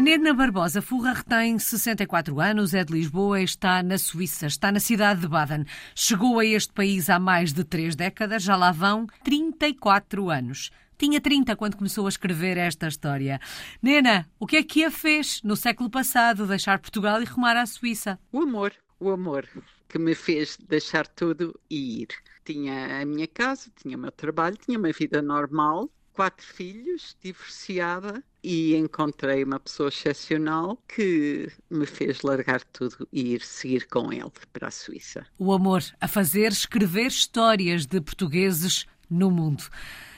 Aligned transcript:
A 0.00 0.32
Barbosa 0.34 0.80
Furra 0.80 1.22
tem 1.28 1.58
64 1.58 2.40
anos, 2.40 2.72
é 2.72 2.82
de 2.82 2.90
Lisboa 2.90 3.38
e 3.38 3.44
está 3.44 3.82
na 3.82 3.98
Suíça, 3.98 4.46
está 4.46 4.72
na 4.72 4.80
cidade 4.80 5.20
de 5.20 5.28
Baden. 5.28 5.66
Chegou 5.94 6.38
a 6.38 6.44
este 6.44 6.72
país 6.72 7.10
há 7.10 7.18
mais 7.18 7.52
de 7.52 7.62
três 7.64 7.94
décadas, 7.94 8.42
já 8.42 8.56
lá 8.56 8.72
vão 8.72 9.06
34 9.22 10.30
anos. 10.30 10.70
Tinha 10.96 11.20
30 11.20 11.54
quando 11.54 11.76
começou 11.76 12.06
a 12.06 12.08
escrever 12.08 12.56
esta 12.56 12.88
história. 12.88 13.38
Nena, 13.82 14.26
o 14.38 14.46
que 14.46 14.56
é 14.56 14.62
que 14.62 14.82
a 14.84 14.90
fez 14.90 15.42
no 15.44 15.54
século 15.54 15.90
passado 15.90 16.46
deixar 16.46 16.78
Portugal 16.78 17.20
e 17.20 17.26
rumar 17.26 17.58
à 17.58 17.66
Suíça? 17.66 18.18
O 18.32 18.40
amor, 18.40 18.72
o 18.98 19.10
amor 19.10 19.46
que 19.86 19.98
me 19.98 20.14
fez 20.14 20.56
deixar 20.66 21.06
tudo 21.06 21.60
e 21.68 22.04
ir. 22.04 22.08
Tinha 22.42 23.02
a 23.02 23.04
minha 23.04 23.28
casa, 23.28 23.70
tinha 23.76 23.98
o 23.98 24.00
meu 24.00 24.10
trabalho, 24.10 24.56
tinha 24.56 24.78
uma 24.78 24.92
vida 24.92 25.20
normal, 25.20 25.90
quatro 26.14 26.46
filhos, 26.46 27.14
divorciada, 27.22 28.24
e 28.42 28.74
encontrei 28.76 29.44
uma 29.44 29.60
pessoa 29.60 29.88
excepcional 29.88 30.78
que 30.88 31.48
me 31.70 31.86
fez 31.86 32.22
largar 32.22 32.62
tudo 32.72 33.06
e 33.12 33.34
ir 33.34 33.42
seguir 33.42 33.86
com 33.86 34.12
ele 34.12 34.30
para 34.52 34.68
a 34.68 34.70
Suíça. 34.70 35.26
O 35.38 35.52
amor 35.52 35.82
a 36.00 36.08
fazer 36.08 36.52
escrever 36.52 37.08
histórias 37.08 37.86
de 37.86 38.00
portugueses 38.00 38.86
no 39.08 39.30
mundo. 39.30 39.64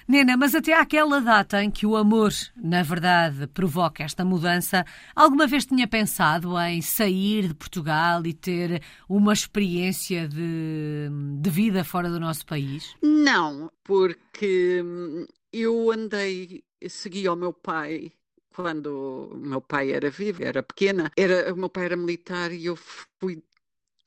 Nena, 0.07 0.37
mas 0.37 0.55
até 0.55 0.75
àquela 0.75 1.21
data 1.21 1.63
em 1.63 1.71
que 1.71 1.87
o 1.87 1.97
amor, 1.97 2.33
na 2.57 2.83
verdade, 2.83 3.47
provoca 3.47 4.03
esta 4.03 4.25
mudança, 4.25 4.85
alguma 5.15 5.47
vez 5.47 5.65
tinha 5.65 5.87
pensado 5.87 6.59
em 6.61 6.83
sair 6.83 7.49
de 7.49 7.55
Portugal 7.55 8.27
e 8.27 8.35
ter 8.35 8.83
uma 9.09 9.33
experiência 9.33 10.29
de, 10.29 11.09
de 11.41 11.51
vida 11.51 11.85
fora 11.85 12.11
do 12.11 12.19
nosso 12.19 12.45
país? 12.45 12.95
Não, 13.01 13.71
porque 13.85 14.85
eu 15.53 15.91
andei, 15.91 16.65
segui 16.89 17.27
ao 17.27 17.37
meu 17.37 17.53
pai 17.53 18.13
quando 18.55 19.31
o 19.33 19.37
meu 19.37 19.61
pai 19.61 19.93
era 19.93 20.11
vivo, 20.11 20.43
era 20.43 20.63
pequena, 20.63 21.11
era, 21.17 21.53
o 21.53 21.57
meu 21.57 21.71
pai 21.71 21.87
era 21.87 21.97
militar 21.97 22.53
e 22.53 22.67
eu 22.67 22.77
fui 22.77 23.43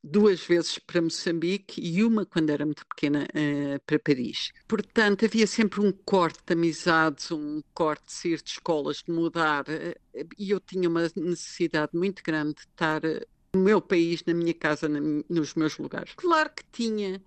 duas 0.04 0.46
vezes 0.46 0.78
para 0.78 1.02
Moçambique 1.02 1.82
e 1.82 2.04
uma, 2.04 2.26
quando 2.26 2.52
era 2.52 2.64
muito 2.64 2.86
pequena, 2.86 3.24
uh, 3.24 3.80
para 3.86 3.98
Paris. 3.98 4.52
Portanto, 4.68 5.26
havia 5.26 5.48
sempre 5.48 5.82
um 5.82 5.92
corte 5.92 6.40
de 6.46 6.54
amizades, 6.54 7.32
um 7.32 7.62
corte 7.74 8.06
de 8.06 8.14
sair 8.14 8.42
de 8.42 8.52
escolas, 8.52 8.98
de 8.98 9.12
mudar, 9.12 9.66
uh, 9.68 10.28
e 10.38 10.52
eu 10.52 10.60
tinha 10.60 10.88
uma 10.88 11.02
necessidade 11.16 11.92
muito 11.96 12.22
grande 12.24 12.54
de 12.54 12.62
estar 12.62 13.04
uh, 13.04 13.26
no 13.56 13.62
meu 13.62 13.82
país, 13.82 14.24
na 14.26 14.34
minha 14.34 14.54
casa, 14.54 14.88
na, 14.88 15.00
nos 15.28 15.56
meus 15.56 15.78
lugares. 15.80 16.14
Claro 16.16 16.52
que 16.54 16.64
tinha 16.72 17.20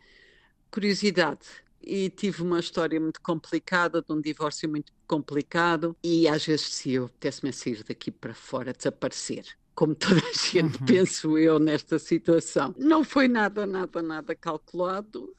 curiosidade 0.71 1.49
e 1.83 2.11
tive 2.11 2.43
uma 2.43 2.61
história 2.61 3.01
muito 3.01 3.21
complicada, 3.21 4.03
de 4.03 4.13
um 4.13 4.21
divórcio 4.21 4.69
muito 4.69 4.93
complicado, 5.07 5.97
e 6.03 6.29
às 6.29 6.45
vezes 6.45 6.75
se 6.75 6.93
eu 6.93 7.07
apetece-me 7.07 7.53
sair 7.53 7.83
daqui 7.85 8.11
para 8.11 8.35
fora, 8.35 8.73
desaparecer. 8.73 9.45
Como 9.75 9.95
toda 9.95 10.21
a 10.21 10.33
gente, 10.33 10.81
uhum. 10.81 10.87
penso 10.87 11.39
eu, 11.39 11.59
nesta 11.59 11.99
situação. 11.99 12.75
Não 12.77 13.05
foi 13.05 13.29
nada, 13.29 13.65
nada, 13.65 14.03
nada 14.03 14.35
calculado. 14.35 15.35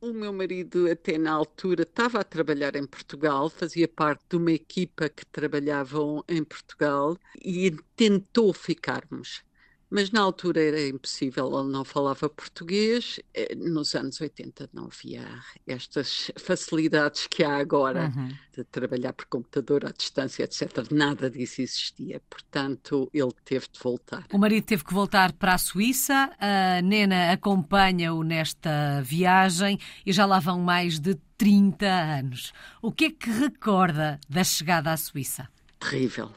O 0.00 0.12
meu 0.12 0.32
marido, 0.32 0.88
até 0.88 1.18
na 1.18 1.32
altura, 1.32 1.82
estava 1.82 2.20
a 2.20 2.24
trabalhar 2.24 2.76
em 2.76 2.86
Portugal, 2.86 3.50
fazia 3.50 3.88
parte 3.88 4.22
de 4.28 4.36
uma 4.36 4.52
equipa 4.52 5.08
que 5.08 5.26
trabalhavam 5.26 6.22
em 6.28 6.44
Portugal 6.44 7.18
e 7.42 7.74
tentou 7.96 8.52
ficarmos 8.52 9.42
mas 9.90 10.10
na 10.10 10.20
altura 10.20 10.62
era 10.62 10.86
impossível, 10.86 11.46
ele 11.58 11.70
não 11.70 11.84
falava 11.84 12.28
português. 12.28 13.18
Eh, 13.32 13.54
nos 13.54 13.94
anos 13.94 14.20
80 14.20 14.68
não 14.72 14.86
havia 14.86 15.26
estas 15.66 16.30
facilidades 16.36 17.26
que 17.26 17.42
há 17.42 17.56
agora 17.56 18.12
uhum. 18.14 18.28
de 18.54 18.64
trabalhar 18.64 19.12
por 19.14 19.26
computador 19.26 19.86
à 19.86 19.90
distância, 19.90 20.44
etc. 20.44 20.90
Nada 20.90 21.30
disso 21.30 21.62
existia, 21.62 22.20
portanto 22.28 23.08
ele 23.14 23.32
teve 23.44 23.66
de 23.72 23.78
voltar. 23.80 24.26
O 24.32 24.38
marido 24.38 24.64
teve 24.64 24.84
que 24.84 24.92
voltar 24.92 25.32
para 25.32 25.54
a 25.54 25.58
Suíça, 25.58 26.30
a 26.38 26.82
Nena 26.82 27.32
acompanha-o 27.32 28.22
nesta 28.22 29.00
viagem 29.02 29.78
e 30.04 30.12
já 30.12 30.26
lá 30.26 30.38
vão 30.38 30.60
mais 30.60 30.98
de 30.98 31.14
30 31.38 31.86
anos. 31.86 32.52
O 32.82 32.92
que 32.92 33.06
é 33.06 33.10
que 33.10 33.30
recorda 33.30 34.20
da 34.28 34.44
chegada 34.44 34.92
à 34.92 34.96
Suíça? 34.96 35.48
Terrível, 35.78 36.30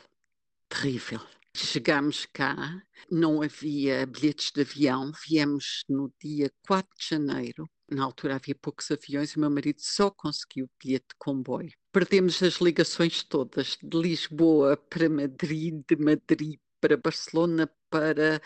terrível 0.69 1.19
Chegámos 1.53 2.25
cá, 2.31 2.81
não 3.09 3.41
havia 3.41 4.05
bilhetes 4.05 4.51
de 4.51 4.61
avião, 4.61 5.11
viemos 5.27 5.83
no 5.89 6.11
dia 6.23 6.49
4 6.65 6.89
de 6.97 7.07
janeiro. 7.09 7.69
Na 7.89 8.05
altura 8.05 8.35
havia 8.35 8.55
poucos 8.55 8.89
aviões 8.89 9.31
e 9.31 9.37
o 9.37 9.41
meu 9.41 9.49
marido 9.49 9.79
só 9.81 10.09
conseguiu 10.09 10.69
bilhete 10.81 11.07
de 11.09 11.15
comboio. 11.17 11.71
Perdemos 11.91 12.41
as 12.41 12.55
ligações 12.55 13.21
todas, 13.23 13.77
de 13.83 13.97
Lisboa 13.97 14.77
para 14.77 15.09
Madrid, 15.09 15.83
de 15.85 15.97
Madrid 15.97 16.57
para 16.79 16.95
Barcelona, 16.95 17.69
para 17.89 18.41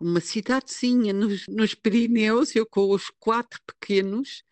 uma 0.00 0.20
cidadezinha 0.20 1.12
nos, 1.12 1.46
nos 1.46 1.74
Pirineus, 1.74 2.56
eu 2.56 2.64
com 2.64 2.90
os 2.90 3.10
quatro 3.20 3.60
pequenos. 3.66 4.42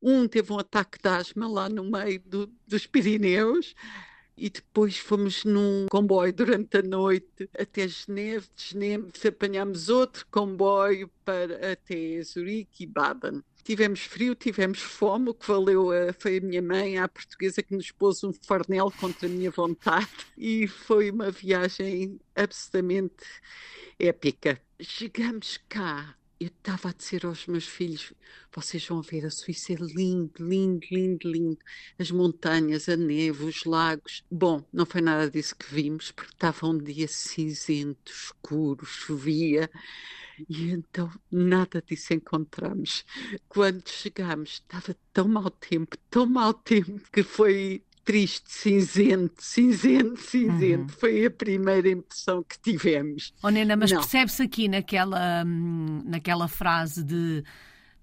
Um 0.00 0.28
teve 0.28 0.52
um 0.52 0.60
ataque 0.60 0.96
de 1.02 1.08
asma 1.08 1.48
lá 1.48 1.68
no 1.68 1.90
meio 1.90 2.20
do, 2.20 2.46
dos 2.68 2.86
Pirineus 2.86 3.74
e 4.38 4.48
depois 4.48 4.96
fomos 4.98 5.44
num 5.44 5.86
comboio 5.90 6.32
durante 6.32 6.78
a 6.78 6.82
noite 6.82 7.48
até 7.58 7.88
Geneve. 7.88 8.46
De 8.54 8.64
Geneve 8.70 9.10
apanhámos 9.28 9.88
outro 9.88 10.26
comboio 10.30 11.10
para 11.24 11.72
até 11.72 12.22
Zurique 12.22 12.84
e 12.84 12.86
Baden. 12.86 13.42
Tivemos 13.64 14.00
frio, 14.00 14.34
tivemos 14.34 14.80
fome, 14.80 15.28
o 15.28 15.34
que 15.34 15.46
valeu 15.46 15.90
a, 15.90 16.12
foi 16.14 16.38
a 16.38 16.40
minha 16.40 16.62
mãe, 16.62 16.96
a 16.96 17.06
portuguesa, 17.06 17.62
que 17.62 17.74
nos 17.74 17.90
pôs 17.90 18.24
um 18.24 18.32
farnel 18.32 18.90
contra 18.98 19.26
a 19.26 19.30
minha 19.30 19.50
vontade 19.50 20.08
e 20.38 20.66
foi 20.66 21.10
uma 21.10 21.30
viagem 21.30 22.18
absolutamente 22.34 23.24
épica. 23.98 24.58
Chegamos 24.80 25.58
cá 25.68 26.17
eu 26.40 26.48
estava 26.48 26.90
a 26.90 26.92
dizer 26.92 27.26
aos 27.26 27.46
meus 27.46 27.66
filhos: 27.66 28.12
vocês 28.52 28.86
vão 28.86 29.02
ver, 29.02 29.26
a 29.26 29.30
Suíça 29.30 29.72
é 29.72 29.76
lindo, 29.76 30.32
lindo, 30.38 30.86
lindo, 30.90 31.30
lindo. 31.30 31.58
As 31.98 32.10
montanhas, 32.10 32.88
a 32.88 32.96
neve, 32.96 33.44
os 33.44 33.64
lagos. 33.64 34.24
Bom, 34.30 34.64
não 34.72 34.86
foi 34.86 35.00
nada 35.00 35.30
disso 35.30 35.56
que 35.56 35.72
vimos, 35.72 36.12
porque 36.12 36.32
estava 36.32 36.66
um 36.66 36.78
dia 36.78 37.08
cinzento, 37.08 38.12
escuro, 38.12 38.84
chovia. 38.86 39.70
E 40.48 40.70
então 40.70 41.10
nada 41.30 41.82
disso 41.82 42.14
encontramos. 42.14 43.04
Quando 43.48 43.88
chegámos, 43.88 44.50
estava 44.54 44.96
tão 45.12 45.26
mau 45.28 45.50
tempo, 45.50 45.96
tão 46.10 46.26
mau 46.26 46.54
tempo, 46.54 47.00
que 47.12 47.22
foi 47.24 47.82
triste, 48.08 48.50
cinzento, 48.50 49.34
cinzento, 49.36 50.18
cinzento. 50.18 50.94
Uhum. 50.94 50.98
Foi 50.98 51.26
a 51.26 51.30
primeira 51.30 51.90
impressão 51.90 52.42
que 52.42 52.58
tivemos. 52.58 53.34
Oh, 53.42 53.50
Nena, 53.50 53.76
mas 53.76 53.92
percebe-se 53.92 54.42
aqui 54.42 54.66
naquela, 54.66 55.44
hum, 55.44 56.00
naquela 56.06 56.48
frase 56.48 57.04
de 57.04 57.44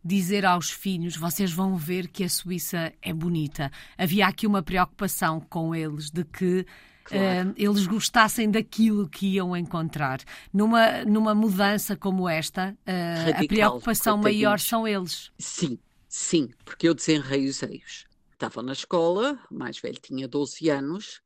dizer 0.04 0.46
aos 0.46 0.70
filhos: 0.70 1.18
vocês 1.18 1.52
vão 1.52 1.76
ver 1.76 2.08
que 2.08 2.24
a 2.24 2.30
Suíça 2.30 2.94
é 3.02 3.12
bonita. 3.12 3.72
Havia 3.98 4.28
aqui 4.28 4.46
uma 4.46 4.62
preocupação 4.62 5.40
com 5.40 5.74
eles 5.74 6.12
de 6.12 6.24
que. 6.24 6.68
Claro. 7.06 7.50
Uh, 7.50 7.54
eles 7.56 7.86
gostassem 7.86 8.50
daquilo 8.50 9.08
que 9.08 9.36
iam 9.36 9.56
encontrar. 9.56 10.20
Numa, 10.52 11.04
numa 11.04 11.36
mudança 11.36 11.96
como 11.96 12.28
esta, 12.28 12.76
uh, 12.88 13.32
Radical, 13.32 13.44
a 13.44 13.48
preocupação 13.48 14.18
maior 14.18 14.60
são 14.60 14.88
eles. 14.88 15.32
Sim, 15.38 15.78
sim, 16.08 16.50
porque 16.64 16.88
eu 16.88 16.96
desenrei 16.96 17.48
os 17.48 17.62
eios 17.62 18.06
estavam 18.36 18.64
na 18.64 18.74
escola, 18.74 19.40
o 19.50 19.56
mais 19.56 19.80
velho 19.80 20.00
tinha 20.00 20.28
12 20.28 20.70
anos, 20.70 21.22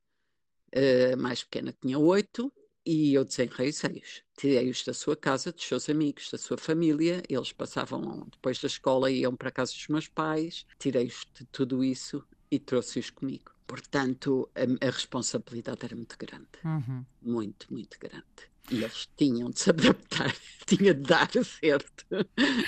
a 1.13 1.17
mais 1.17 1.43
pequena 1.43 1.73
tinha 1.81 1.97
8, 1.97 2.51
e 2.85 3.13
eu 3.13 3.23
desenrei 3.23 3.71
seios. 3.71 4.23
Tirei-os 4.37 4.83
da 4.83 4.93
sua 4.93 5.15
casa, 5.15 5.51
dos 5.51 5.63
seus 5.63 5.89
amigos, 5.89 6.29
da 6.31 6.37
sua 6.37 6.57
família, 6.57 7.21
eles 7.29 7.51
passavam 7.51 8.27
depois 8.31 8.59
da 8.59 8.67
escola, 8.67 9.11
iam 9.11 9.35
para 9.35 9.49
a 9.49 9.51
casa 9.51 9.73
dos 9.73 9.87
meus 9.89 10.07
pais, 10.07 10.65
tirei-os 10.79 11.25
de 11.33 11.45
tudo 11.45 11.83
isso 11.83 12.23
e 12.49 12.57
trouxe-os 12.57 13.09
comigo. 13.09 13.51
Portanto, 13.67 14.49
a, 14.55 14.87
a, 14.87 14.89
responsabilidade 14.89 15.85
era 15.85 15.95
muito 15.95 16.17
grande. 16.17 16.47
Uhum. 16.65 17.05
Muito, 17.21 17.71
muito 17.71 17.99
grande. 17.99 18.48
Eles 18.71 19.09
tinham 19.17 19.49
de 19.49 19.59
se 19.59 19.69
adaptar, 19.69 20.33
tinha 20.65 20.93
de 20.93 21.01
dar 21.01 21.29
certo. 21.43 22.05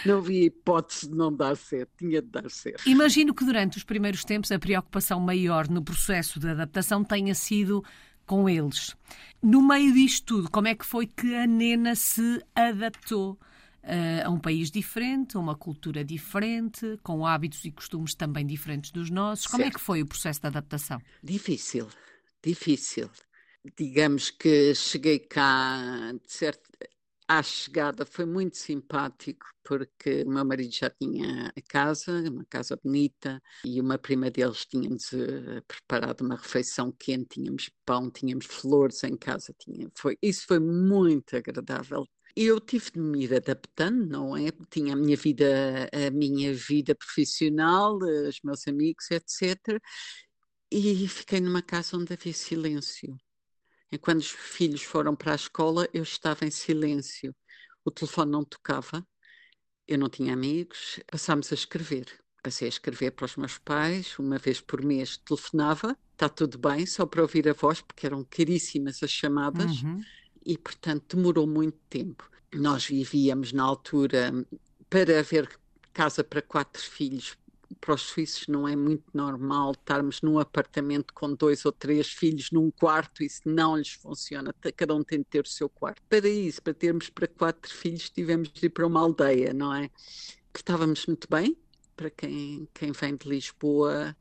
Não 0.05 0.17
havia 0.17 0.45
hipótese 0.45 1.07
de 1.07 1.15
não 1.15 1.33
dar 1.33 1.55
certo, 1.55 1.91
tinha 1.97 2.21
de 2.21 2.27
dar 2.27 2.49
certo. 2.49 2.87
Imagino 2.87 3.33
que 3.33 3.45
durante 3.45 3.77
os 3.77 3.83
primeiros 3.83 4.23
tempos 4.23 4.51
a 4.51 4.59
preocupação 4.59 5.19
maior 5.19 5.67
no 5.67 5.83
processo 5.83 6.39
de 6.39 6.49
adaptação 6.49 7.03
tenha 7.03 7.35
sido 7.35 7.83
com 8.25 8.49
eles. 8.49 8.95
No 9.41 9.61
meio 9.61 9.93
disto 9.93 10.25
tudo, 10.25 10.49
como 10.49 10.67
é 10.67 10.75
que 10.75 10.85
foi 10.85 11.05
que 11.05 11.35
a 11.35 11.45
Nena 11.45 11.95
se 11.95 12.43
adaptou? 12.55 13.39
Uh, 13.83 14.27
a 14.27 14.29
um 14.29 14.37
país 14.37 14.69
diferente, 14.69 15.35
a 15.35 15.39
uma 15.39 15.55
cultura 15.55 16.05
diferente, 16.05 16.99
com 17.01 17.25
hábitos 17.25 17.65
e 17.65 17.71
costumes 17.71 18.13
também 18.13 18.45
diferentes 18.45 18.91
dos 18.91 19.09
nossos. 19.09 19.47
Como 19.47 19.63
é 19.63 19.71
que 19.71 19.79
foi 19.79 20.03
o 20.03 20.05
processo 20.05 20.39
de 20.39 20.45
adaptação? 20.45 21.01
Difícil, 21.23 21.87
difícil 22.43 23.09
digamos 23.77 24.31
que 24.31 24.73
cheguei 24.75 25.19
cá, 25.19 26.11
de 26.13 26.31
certo, 26.31 26.69
à 27.27 27.41
chegada 27.41 28.05
foi 28.05 28.25
muito 28.25 28.57
simpático, 28.57 29.45
porque 29.63 30.23
o 30.23 30.29
meu 30.29 30.43
marido 30.43 30.73
já 30.73 30.89
tinha 30.89 31.47
a 31.55 31.61
casa, 31.69 32.11
uma 32.29 32.45
casa 32.45 32.77
bonita, 32.83 33.41
e 33.63 33.79
uma 33.79 33.97
prima 33.97 34.29
deles 34.29 34.65
tinha-nos 34.65 35.11
uh, 35.13 35.61
preparado 35.65 36.21
uma 36.21 36.35
refeição 36.35 36.91
quente, 36.91 37.35
tínhamos 37.35 37.69
pão, 37.85 38.11
tínhamos 38.11 38.45
flores 38.47 39.03
em 39.05 39.15
casa, 39.15 39.53
tinha, 39.57 39.89
foi, 39.95 40.17
isso 40.21 40.45
foi 40.45 40.59
muito 40.59 41.35
agradável. 41.37 42.05
Eu 42.35 42.59
tive 42.59 42.91
de 42.91 42.99
me 42.99 43.23
ir 43.23 43.33
adaptando, 43.33 44.05
não 44.07 44.35
é? 44.35 44.51
Tinha 44.69 44.93
a 44.93 44.95
minha 44.95 45.17
vida, 45.17 45.89
a 45.93 46.11
minha 46.11 46.53
vida 46.53 46.95
profissional, 46.95 47.97
os 47.97 48.39
meus 48.43 48.67
amigos, 48.67 49.09
etc. 49.11 49.57
E 50.71 51.07
fiquei 51.07 51.41
numa 51.41 51.61
casa 51.61 51.97
onde 51.97 52.13
havia 52.13 52.33
silêncio. 52.33 53.17
E 53.91 53.97
quando 53.97 54.19
os 54.19 54.29
filhos 54.31 54.83
foram 54.83 55.15
para 55.15 55.33
a 55.33 55.35
escola, 55.35 55.87
eu 55.93 56.03
estava 56.03 56.45
em 56.45 56.51
silêncio. 56.51 57.35
O 57.83 57.91
telefone 57.91 58.31
não 58.31 58.43
tocava, 58.43 59.05
eu 59.87 59.97
não 59.97 60.07
tinha 60.07 60.33
amigos, 60.33 60.99
passámos 61.11 61.51
a 61.51 61.55
escrever. 61.55 62.05
Passei 62.41 62.67
a 62.67 62.69
escrever 62.69 63.11
para 63.11 63.25
os 63.25 63.35
meus 63.35 63.57
pais, 63.57 64.17
uma 64.17 64.37
vez 64.37 64.61
por 64.61 64.83
mês 64.83 65.17
telefonava, 65.17 65.95
está 66.13 66.27
tudo 66.27 66.57
bem, 66.57 66.85
só 66.85 67.05
para 67.05 67.21
ouvir 67.21 67.47
a 67.47 67.53
voz, 67.53 67.81
porque 67.81 68.05
eram 68.05 68.23
caríssimas 68.23 69.03
as 69.03 69.11
chamadas, 69.11 69.83
uhum. 69.83 70.01
e 70.43 70.57
portanto 70.57 71.17
demorou 71.17 71.45
muito 71.45 71.77
tempo. 71.89 72.29
Nós 72.53 72.85
vivíamos 72.85 73.51
na 73.53 73.63
altura, 73.63 74.31
para 74.89 75.19
haver 75.19 75.47
casa 75.93 76.23
para 76.23 76.41
quatro 76.41 76.81
filhos, 76.81 77.37
para 77.79 77.93
os 77.93 78.01
suíços 78.01 78.47
não 78.47 78.67
é 78.67 78.75
muito 78.75 79.05
normal 79.13 79.71
estarmos 79.71 80.21
num 80.21 80.39
apartamento 80.39 81.13
com 81.13 81.33
dois 81.33 81.65
ou 81.65 81.71
três 81.71 82.07
filhos 82.07 82.51
num 82.51 82.69
quarto, 82.71 83.23
isso 83.23 83.41
não 83.45 83.77
lhes 83.77 83.93
funciona, 83.93 84.53
cada 84.75 84.95
um 84.95 85.03
tem 85.03 85.19
de 85.19 85.25
ter 85.25 85.45
o 85.45 85.47
seu 85.47 85.69
quarto. 85.69 86.01
Para 86.09 86.27
isso, 86.27 86.61
para 86.61 86.73
termos 86.73 87.09
para 87.09 87.27
quatro 87.27 87.73
filhos, 87.73 88.09
tivemos 88.09 88.51
de 88.51 88.65
ir 88.65 88.69
para 88.69 88.85
uma 88.85 88.99
aldeia, 88.99 89.53
não 89.53 89.73
é? 89.73 89.89
Que 90.53 90.59
estávamos 90.59 91.05
muito 91.05 91.27
bem, 91.29 91.55
para 91.95 92.09
quem, 92.09 92.67
quem 92.73 92.91
vem 92.91 93.15
de 93.15 93.29
Lisboa, 93.29 94.15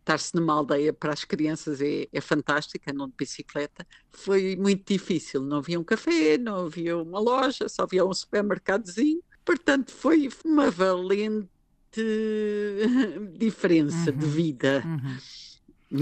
estar-se 0.00 0.34
numa 0.34 0.54
aldeia 0.54 0.92
para 0.92 1.12
as 1.12 1.24
crianças 1.24 1.80
é, 1.80 2.08
é 2.12 2.20
fantástico, 2.20 2.90
andam 2.90 3.08
de 3.08 3.14
bicicleta. 3.16 3.86
Foi 4.10 4.56
muito 4.56 4.92
difícil, 4.92 5.42
não 5.42 5.58
havia 5.58 5.78
um 5.78 5.84
café, 5.84 6.36
não 6.36 6.66
havia 6.66 6.96
uma 6.96 7.20
loja, 7.20 7.68
só 7.68 7.82
havia 7.82 8.04
um 8.04 8.12
supermercadozinho. 8.12 9.22
Portanto, 9.44 9.92
foi 9.92 10.28
uma 10.44 10.70
valente 10.70 11.48
diferença 13.38 14.10
uhum. 14.10 14.16
de 14.16 14.26
vida. 14.26 14.82
Uhum. 14.84 15.16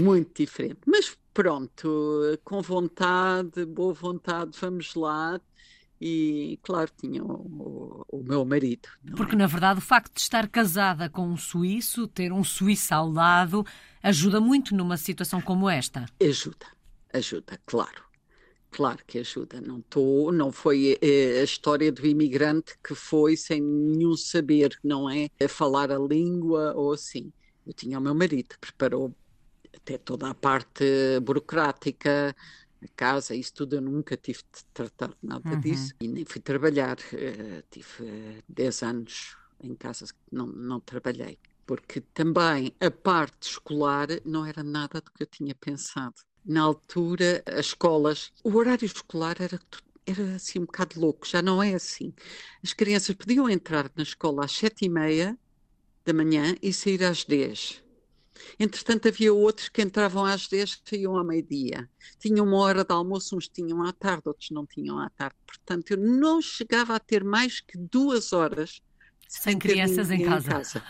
Muito 0.03 0.43
diferente. 0.43 0.79
Mas 0.85 1.17
pronto, 1.33 2.39
com 2.43 2.61
vontade, 2.61 3.65
boa 3.65 3.93
vontade, 3.93 4.51
vamos 4.59 4.93
lá. 4.95 5.39
E, 6.01 6.57
claro, 6.63 6.89
tinha 6.97 7.23
o, 7.23 8.05
o, 8.07 8.19
o 8.19 8.23
meu 8.23 8.45
marido. 8.45 8.87
Porque, 9.17 9.35
é? 9.35 9.37
na 9.37 9.47
verdade, 9.47 9.79
o 9.79 9.81
facto 9.81 10.13
de 10.13 10.21
estar 10.21 10.47
casada 10.47 11.09
com 11.09 11.27
um 11.27 11.35
suíço, 11.35 12.07
ter 12.07 12.31
um 12.31 12.43
suíço 12.43 12.93
ao 12.93 13.09
lado, 13.09 13.65
ajuda 14.01 14.39
muito 14.39 14.73
numa 14.73 14.95
situação 14.95 15.41
como 15.41 15.69
esta. 15.69 16.05
Ajuda, 16.21 16.67
ajuda, 17.13 17.59
claro. 17.65 18.08
Claro 18.71 19.03
que 19.05 19.19
ajuda. 19.19 19.59
Não, 19.59 19.81
tô, 19.81 20.31
não 20.31 20.51
foi 20.51 20.97
é, 21.01 21.41
a 21.41 21.43
história 21.43 21.91
do 21.91 22.05
imigrante 22.05 22.77
que 22.83 22.93
foi 22.93 23.35
sem 23.35 23.61
nenhum 23.61 24.15
saber, 24.15 24.77
não 24.83 25.09
é? 25.09 25.29
A 25.43 25.47
falar 25.47 25.91
a 25.91 25.97
língua 25.97 26.73
ou 26.75 26.93
assim. 26.93 27.31
Eu 27.65 27.73
tinha 27.73 27.97
o 27.97 28.01
meu 28.01 28.13
marido, 28.13 28.55
preparou 28.59 29.13
até 29.75 29.97
toda 29.97 30.29
a 30.29 30.33
parte 30.33 30.83
burocrática, 31.21 32.35
a 32.81 32.87
casa, 32.95 33.35
isso 33.35 33.53
tudo. 33.53 33.75
Eu 33.75 33.81
nunca 33.81 34.15
tive 34.15 34.39
de 34.39 34.63
tratar 34.73 35.09
de 35.09 35.17
nada 35.23 35.49
uhum. 35.49 35.59
disso 35.59 35.93
e 35.99 36.07
nem 36.07 36.25
fui 36.25 36.41
trabalhar. 36.41 36.97
Uh, 37.13 37.63
tive 37.69 38.03
uh, 38.03 38.43
10 38.47 38.83
anos 38.83 39.35
em 39.61 39.75
casa 39.75 40.05
que 40.05 40.13
não, 40.31 40.45
não 40.45 40.79
trabalhei. 40.79 41.37
Porque 41.65 42.01
também 42.01 42.73
a 42.79 42.89
parte 42.89 43.49
escolar 43.49 44.07
não 44.25 44.45
era 44.45 44.63
nada 44.63 45.01
do 45.01 45.11
que 45.11 45.23
eu 45.23 45.27
tinha 45.27 45.53
pensado 45.53 46.15
na 46.49 46.61
altura, 46.61 47.43
as 47.45 47.67
escolas, 47.67 48.31
o 48.43 48.57
horário 48.57 48.83
escolar 48.83 49.37
era, 49.39 49.59
era 50.03 50.35
assim 50.35 50.57
um 50.57 50.65
bocado 50.65 50.99
louco, 50.99 51.27
já 51.27 51.43
não 51.43 51.61
é 51.61 51.75
assim. 51.75 52.11
As 52.63 52.73
crianças 52.73 53.15
podiam 53.15 53.47
entrar 53.47 53.91
na 53.95 54.01
escola 54.01 54.45
às 54.45 54.51
sete 54.51 54.85
e 54.85 54.89
meia 54.89 55.37
da 56.03 56.11
manhã 56.11 56.55
e 56.59 56.73
sair 56.73 57.03
às 57.03 57.23
dez. 57.23 57.83
Entretanto, 58.59 59.07
havia 59.07 59.31
outros 59.31 59.69
que 59.69 59.81
entravam 59.81 60.25
às 60.25 60.47
10 60.47 60.81
e 60.85 60.89
saíam 60.89 61.17
ao 61.17 61.25
meio-dia. 61.25 61.89
Tinham 62.17 62.47
uma 62.47 62.57
hora 62.57 62.85
de 62.85 62.93
almoço, 62.93 63.35
uns 63.35 63.49
tinham 63.49 63.83
à 63.83 63.91
tarde, 63.91 64.23
outros 64.25 64.49
não 64.49 64.65
tinham 64.65 64.97
à 64.97 65.09
tarde. 65.09 65.35
Portanto, 65.45 65.91
eu 65.91 65.97
não 65.97 66.41
chegava 66.41 66.95
a 66.95 66.99
ter 66.99 67.21
mais 67.21 67.59
que 67.59 67.77
duas 67.77 68.31
horas 68.31 68.81
sem, 69.27 69.51
sem 69.51 69.59
crianças 69.59 70.09
em 70.09 70.23
casa. 70.23 70.47
em 70.47 70.51
casa. 70.51 70.83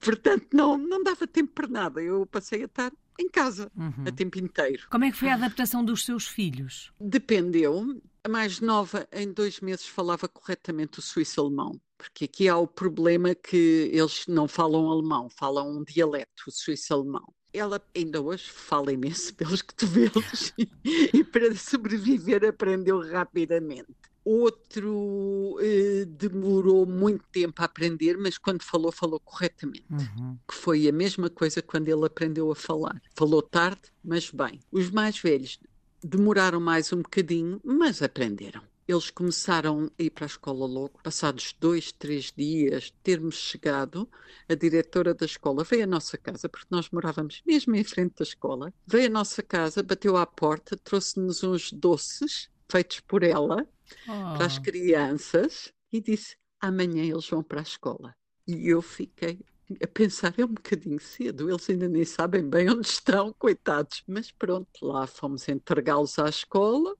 Portanto, 0.00 0.48
não, 0.52 0.76
não 0.76 1.02
dava 1.02 1.26
tempo 1.28 1.52
para 1.54 1.68
nada. 1.68 2.02
Eu 2.02 2.26
passei 2.26 2.62
a 2.62 2.66
estar 2.66 2.92
em 3.18 3.28
casa 3.28 3.70
uhum. 3.76 4.04
a 4.06 4.12
tempo 4.12 4.38
inteiro. 4.38 4.86
Como 4.90 5.04
é 5.04 5.10
que 5.10 5.16
foi 5.16 5.28
a 5.28 5.34
adaptação 5.34 5.84
dos 5.84 6.04
seus 6.04 6.26
filhos? 6.26 6.92
Dependeu. 7.00 8.00
A 8.22 8.28
mais 8.28 8.60
nova, 8.60 9.06
em 9.12 9.32
dois 9.32 9.60
meses, 9.60 9.86
falava 9.86 10.28
corretamente 10.28 10.98
o 10.98 11.02
suíço-alemão. 11.02 11.80
Porque 11.96 12.26
aqui 12.26 12.48
há 12.48 12.56
o 12.56 12.66
problema 12.66 13.34
que 13.34 13.90
eles 13.92 14.26
não 14.26 14.46
falam 14.46 14.90
alemão, 14.90 15.30
falam 15.30 15.78
um 15.78 15.84
dialeto, 15.84 16.44
o 16.46 16.50
suíço-alemão. 16.50 17.32
Ela 17.52 17.80
ainda 17.96 18.20
hoje 18.20 18.50
fala 18.50 18.92
imenso 18.92 19.32
pelos 19.36 19.62
cotovelos 19.62 20.52
e 20.84 21.24
para 21.24 21.54
sobreviver 21.54 22.44
aprendeu 22.44 23.00
rapidamente. 23.00 23.94
Outro 24.28 25.56
eh, 25.60 26.04
demorou 26.04 26.84
muito 26.84 27.24
tempo 27.30 27.62
a 27.62 27.64
aprender, 27.64 28.18
mas 28.18 28.36
quando 28.36 28.60
falou, 28.60 28.90
falou 28.90 29.20
corretamente. 29.20 29.86
Uhum. 29.88 30.36
Que 30.48 30.52
foi 30.52 30.88
a 30.88 30.92
mesma 30.92 31.30
coisa 31.30 31.62
quando 31.62 31.86
ele 31.86 32.04
aprendeu 32.04 32.50
a 32.50 32.56
falar. 32.56 33.00
Falou 33.14 33.40
tarde, 33.40 33.82
mas 34.02 34.28
bem. 34.28 34.58
Os 34.72 34.90
mais 34.90 35.16
velhos 35.16 35.60
demoraram 36.02 36.58
mais 36.58 36.92
um 36.92 37.02
bocadinho, 37.02 37.60
mas 37.62 38.02
aprenderam. 38.02 38.62
Eles 38.88 39.10
começaram 39.10 39.92
a 39.96 40.02
ir 40.02 40.10
para 40.10 40.24
a 40.24 40.26
escola 40.26 40.66
logo. 40.66 40.98
Passados 41.04 41.54
dois, 41.60 41.92
três 41.92 42.32
dias 42.36 42.86
de 42.86 42.94
termos 43.04 43.36
chegado, 43.36 44.10
a 44.48 44.56
diretora 44.56 45.14
da 45.14 45.24
escola 45.24 45.62
veio 45.62 45.84
à 45.84 45.86
nossa 45.86 46.18
casa, 46.18 46.48
porque 46.48 46.66
nós 46.68 46.90
morávamos 46.90 47.42
mesmo 47.46 47.76
em 47.76 47.84
frente 47.84 48.16
da 48.18 48.24
escola. 48.24 48.74
Veio 48.84 49.06
à 49.06 49.10
nossa 49.10 49.40
casa, 49.40 49.84
bateu 49.84 50.16
à 50.16 50.26
porta, 50.26 50.76
trouxe-nos 50.76 51.44
uns 51.44 51.70
doces 51.72 52.50
feitos 52.68 52.98
por 52.98 53.22
ela 53.22 53.64
oh. 54.08 54.36
para 54.36 54.46
as 54.46 54.58
oh. 54.58 54.62
crianças 54.62 55.72
e 55.92 56.00
disse: 56.00 56.36
amanhã 56.60 57.04
eles 57.04 57.28
vão 57.28 57.42
para 57.42 57.60
a 57.60 57.62
escola. 57.62 58.14
E 58.46 58.68
eu 58.68 58.80
fiquei 58.80 59.40
a 59.82 59.86
pensar, 59.86 60.32
é 60.38 60.44
um 60.44 60.54
bocadinho 60.54 61.00
cedo, 61.00 61.50
eles 61.50 61.68
ainda 61.68 61.88
nem 61.88 62.04
sabem 62.04 62.48
bem 62.48 62.70
onde 62.70 62.86
estão, 62.86 63.32
coitados. 63.32 64.02
Mas 64.06 64.30
pronto, 64.30 64.84
lá 64.84 65.06
fomos 65.06 65.48
entregá-los 65.48 66.18
à 66.18 66.28
escola. 66.28 66.96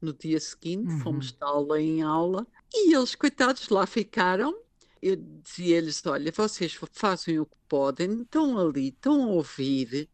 No 0.00 0.12
dia 0.12 0.38
seguinte, 0.38 0.92
uhum. 0.92 1.00
fomos 1.00 1.32
de 1.32 1.38
aula 1.40 1.80
em 1.80 2.02
aula 2.02 2.46
e 2.72 2.94
eles, 2.94 3.14
coitados, 3.14 3.68
lá 3.68 3.86
ficaram. 3.86 4.56
Eu 5.02 5.16
dizia-lhes: 5.16 6.04
Olha, 6.06 6.32
vocês 6.32 6.78
fazem 6.92 7.40
o 7.40 7.46
que 7.46 7.56
podem, 7.68 8.22
estão 8.22 8.58
ali, 8.58 8.88
estão 8.88 9.24
a 9.24 9.26
ouvir, 9.26 10.08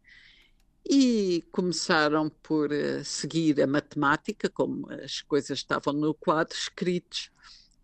e 0.87 1.43
começaram 1.51 2.29
por 2.29 2.71
uh, 2.71 3.03
seguir 3.03 3.59
a 3.61 3.67
matemática, 3.67 4.49
como 4.49 4.91
as 4.91 5.21
coisas 5.21 5.59
estavam 5.59 5.93
no 5.93 6.13
quadro 6.13 6.55
escritos. 6.55 7.31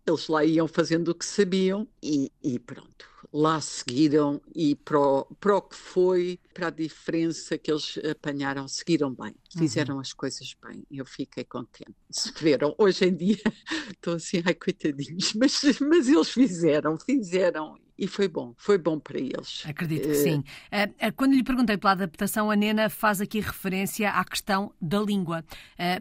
Eles 0.06 0.28
lá 0.28 0.44
iam 0.44 0.66
fazendo 0.66 1.08
o 1.08 1.14
que 1.14 1.24
sabiam 1.24 1.86
e, 2.02 2.30
e 2.42 2.58
pronto. 2.58 3.10
Lá 3.32 3.60
seguiram 3.60 4.40
e 4.54 4.74
para 4.74 5.00
o, 5.00 5.24
para 5.36 5.56
o 5.56 5.62
que 5.62 5.76
foi, 5.76 6.40
para 6.52 6.66
a 6.66 6.70
diferença 6.70 7.56
que 7.56 7.70
eles 7.70 7.98
apanharam, 8.10 8.66
seguiram 8.68 9.14
bem, 9.14 9.34
fizeram 9.56 9.94
uhum. 9.94 10.00
as 10.00 10.12
coisas 10.12 10.54
bem. 10.60 10.84
Eu 10.90 11.06
fiquei 11.06 11.44
contente. 11.44 11.94
Sofreram. 12.10 12.74
Hoje 12.76 13.06
em 13.06 13.14
dia 13.14 13.40
estou 13.90 14.14
assim, 14.14 14.42
ai 14.44 14.54
coitadinhos, 14.54 15.32
mas, 15.34 15.60
mas 15.80 16.08
eles 16.08 16.30
fizeram, 16.30 16.98
fizeram 16.98 17.78
e 17.98 18.06
foi 18.06 18.28
bom, 18.28 18.54
foi 18.56 18.78
bom 18.78 18.98
para 18.98 19.18
eles. 19.18 19.62
Acredito 19.66 20.08
que 20.08 20.14
uh... 20.14 20.22
sim. 20.22 20.38
Uh, 20.38 21.12
quando 21.16 21.34
lhe 21.34 21.42
perguntei 21.44 21.76
pela 21.76 21.92
adaptação, 21.92 22.50
a 22.50 22.56
Nena 22.56 22.88
faz 22.88 23.20
aqui 23.20 23.40
referência 23.40 24.10
à 24.10 24.24
questão 24.24 24.72
da 24.80 25.00
língua, 25.00 25.44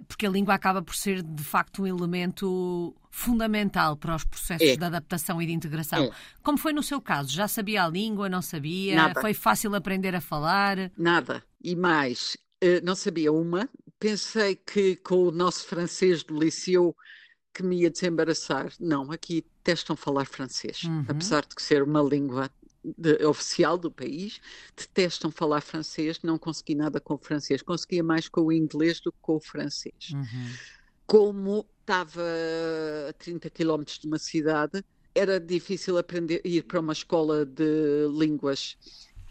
porque 0.08 0.26
a 0.26 0.30
língua 0.30 0.54
acaba 0.54 0.82
por 0.82 0.96
ser 0.96 1.22
de 1.22 1.44
facto 1.44 1.84
um 1.84 1.88
elemento 1.88 2.96
fundamental 3.10 3.98
para 3.98 4.16
os 4.16 4.24
processos 4.24 4.68
é. 4.68 4.76
de 4.78 4.84
adaptação 4.84 5.42
e 5.42 5.46
de 5.46 5.52
integração. 5.52 6.06
É. 6.06 6.12
Como 6.42 6.58
foi 6.58 6.74
no 6.74 6.82
seu 6.82 7.02
caso? 7.02 7.32
Já 7.32 7.48
sabia 7.48 7.84
a 7.84 7.90
língua, 7.90 8.30
não 8.30 8.42
sabia? 8.42 8.96
Nada. 8.96 9.20
Foi 9.20 9.34
fácil 9.34 9.76
aprender 9.76 10.16
a 10.16 10.22
falar? 10.22 10.92
Nada. 10.98 11.44
E 11.62 11.76
mais, 11.76 12.38
não 12.84 12.96
sabia 12.96 13.32
uma. 13.32 13.70
Pensei 14.00 14.56
que 14.56 14.96
com 14.96 15.28
o 15.28 15.32
nosso 15.32 15.66
francês 15.68 16.24
do 16.24 16.40
liceu 16.40 16.96
que 17.54 17.64
me 17.64 17.82
ia 17.82 17.90
desembaraçar. 17.90 18.72
Não, 18.80 19.12
aqui 19.12 19.46
testam 19.64 19.96
falar 19.96 20.26
francês, 20.26 20.84
uhum. 20.84 21.06
apesar 21.08 21.46
de 21.46 21.62
ser 21.62 21.84
uma 21.84 22.02
língua 22.02 22.50
de, 22.84 23.24
oficial 23.26 23.78
do 23.78 23.92
país, 23.92 24.42
detestam 24.76 25.32
falar 25.32 25.62
francês, 25.62 26.20
não 26.24 26.38
consegui 26.38 26.76
nada 26.76 27.00
com 27.00 27.16
o 27.16 27.18
francês, 27.18 27.62
conseguia 27.62 28.04
mais 28.04 28.28
com 28.28 28.42
o 28.42 28.52
inglês 28.52 29.00
do 29.00 29.12
que 29.12 29.18
com 29.22 29.36
o 29.36 29.40
francês. 29.40 30.12
Uhum. 30.14 30.54
Como 31.06 31.66
estava 31.82 32.24
a 33.10 33.14
30 33.14 33.50
quilómetros 33.50 34.00
de 34.00 34.08
uma 34.08 34.18
cidade, 34.18 34.84
era 35.14 35.40
difícil 35.40 35.98
aprender 35.98 36.42
ir 36.46 36.64
para 36.64 36.80
uma 36.80 36.94
escola 36.94 37.46
de 37.46 38.08
línguas. 38.18 38.78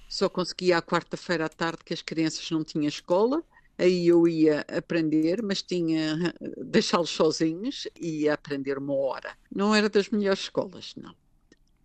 Só 0.08 0.28
conseguia 0.28 0.76
à 0.76 0.82
quarta-feira 0.82 1.46
à 1.46 1.48
tarde 1.48 1.78
que 1.84 1.94
as 1.94 2.02
crianças 2.02 2.50
não 2.50 2.62
tinham 2.62 2.88
escola. 2.88 3.42
Aí 3.80 4.08
eu 4.08 4.28
ia 4.28 4.60
aprender, 4.68 5.42
mas 5.42 5.62
tinha 5.62 6.34
deixá-los 6.58 7.08
sozinhos 7.10 7.88
e 7.98 8.24
ia 8.24 8.34
aprender 8.34 8.76
uma 8.76 8.94
hora. 8.94 9.34
Não 9.50 9.74
era 9.74 9.88
das 9.88 10.10
melhores 10.10 10.40
escolas, 10.40 10.94
não. 10.96 11.14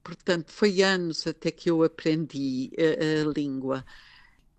Portanto, 0.04 0.52
foi 0.52 0.82
anos 0.82 1.26
até 1.26 1.50
que 1.52 1.72
eu 1.72 1.84
aprendi 1.84 2.70
a, 2.78 3.24
a 3.24 3.34
língua 3.34 3.86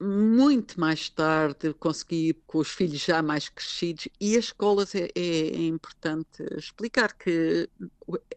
muito 0.00 0.78
mais 0.78 1.08
tarde 1.08 1.72
consegui 1.74 2.34
com 2.46 2.58
os 2.58 2.68
filhos 2.68 3.00
já 3.00 3.22
mais 3.22 3.48
crescidos 3.48 4.08
e 4.20 4.36
as 4.36 4.46
escolas 4.46 4.94
é, 4.94 5.08
é, 5.14 5.48
é 5.48 5.66
importante 5.66 6.42
explicar 6.56 7.14
que 7.16 7.68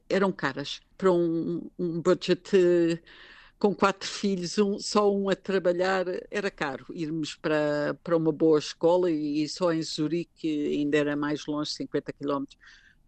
eram 0.10 0.32
caras 0.32 0.80
para 0.98 1.12
um, 1.12 1.70
um 1.78 2.02
budget 2.02 2.50
com 3.60 3.76
quatro 3.76 4.08
filhos, 4.08 4.58
um, 4.58 4.80
só 4.80 5.14
um 5.14 5.30
a 5.30 5.36
trabalhar 5.36 6.06
era 6.32 6.50
caro. 6.50 6.86
Irmos 6.92 7.36
para, 7.36 7.94
para 8.04 8.16
uma 8.16 8.32
boa 8.32 8.58
escola 8.58 9.12
e, 9.12 9.44
e 9.44 9.50
só 9.50 9.74
em 9.74 9.82
Zurique 9.84 10.48
ainda 10.78 10.98
era 10.98 11.16
mais 11.16 11.46
longe, 11.46 11.72
50 11.72 12.14
quilómetros 12.14 12.58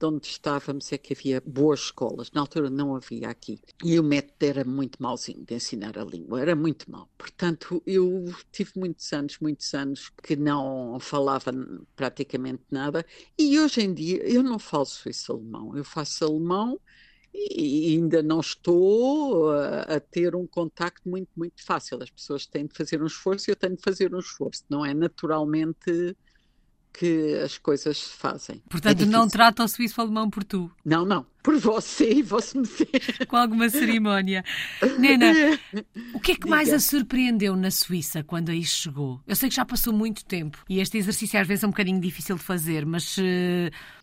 de 0.02 0.06
onde 0.08 0.28
estávamos 0.28 0.92
é 0.92 0.98
que 0.98 1.14
havia 1.14 1.42
boas 1.46 1.82
escolas. 1.82 2.32
Na 2.32 2.42
altura 2.42 2.72
não 2.72 2.96
havia 2.96 3.30
aqui. 3.30 3.62
E 3.84 4.00
o 4.00 4.04
método 4.04 4.44
era 4.44 4.66
muito 4.66 5.02
mauzinho 5.02 5.46
de 5.46 5.54
ensinar 5.54 5.98
a 5.98 6.04
língua, 6.04 6.42
era 6.42 6.56
muito 6.56 6.90
mau. 6.90 7.08
Portanto, 7.18 7.82
eu 7.86 8.26
tive 8.52 8.72
muitos 8.76 9.14
anos, 9.14 9.38
muitos 9.40 9.72
anos 9.76 10.12
que 10.24 10.36
não 10.36 11.00
falava 11.00 11.54
praticamente 11.96 12.64
nada. 12.72 13.06
E 13.38 13.60
hoje 13.60 13.82
em 13.82 13.94
dia 13.94 14.28
eu 14.28 14.42
não 14.42 14.58
falo 14.58 14.86
suíço-alemão, 14.86 15.78
eu 15.78 15.84
faço 15.86 16.26
alemão 16.26 16.80
e 17.34 17.96
ainda 17.96 18.22
não 18.22 18.40
estou 18.40 19.50
a, 19.52 19.82
a, 19.82 20.00
ter 20.00 20.36
um 20.36 20.46
contacto 20.46 21.08
muito, 21.10 21.30
muito 21.36 21.64
fácil. 21.64 22.02
As 22.02 22.10
pessoas 22.10 22.46
têm 22.46 22.66
de 22.66 22.76
fazer 22.76 23.02
um 23.02 23.06
esforço 23.06 23.50
e 23.50 23.52
eu 23.52 23.56
tenho 23.56 23.76
de 23.76 23.82
fazer 23.82 24.14
um 24.14 24.20
esforço. 24.20 24.64
Não 24.70 24.86
é 24.86 24.94
naturalmente 24.94 26.16
que 26.94 27.36
as 27.36 27.58
coisas 27.58 27.98
se 27.98 28.18
fazem. 28.18 28.62
Portanto, 28.70 29.04
é 29.04 29.06
não 29.06 29.28
trata 29.28 29.64
o 29.64 29.68
suíço 29.68 30.00
alemão 30.02 30.30
por 30.30 30.44
tu. 30.44 30.70
Não, 30.84 31.06
não. 31.06 31.26
Por 31.42 31.58
você 31.58 32.12
e 32.12 32.22
você 32.22 32.60
me 32.60 32.68
Com 33.28 33.36
alguma 33.36 33.70
cerimónia. 33.70 34.44
Nena, 35.00 35.34
o 36.14 36.20
que 36.20 36.34
é 36.34 36.36
que 36.36 36.42
Diga. 36.42 36.50
mais 36.50 36.72
a 36.72 36.80
surpreendeu 36.80 37.56
na 37.56 37.72
Suíça 37.72 38.24
quando 38.24 38.50
aí 38.50 38.64
chegou? 38.64 39.22
Eu 39.26 39.36
sei 39.36 39.50
que 39.50 39.56
já 39.56 39.66
passou 39.66 39.94
muito 39.94 40.24
tempo 40.26 40.64
e 40.70 40.80
este 40.80 40.98
exercício 40.98 41.40
às 41.40 41.48
vezes 41.48 41.64
é 41.64 41.68
um 41.68 41.72
bocadinho 41.72 42.00
difícil 42.00 42.36
de 42.36 42.44
fazer, 42.44 42.86
mas 42.86 43.18
uh, 43.18 43.22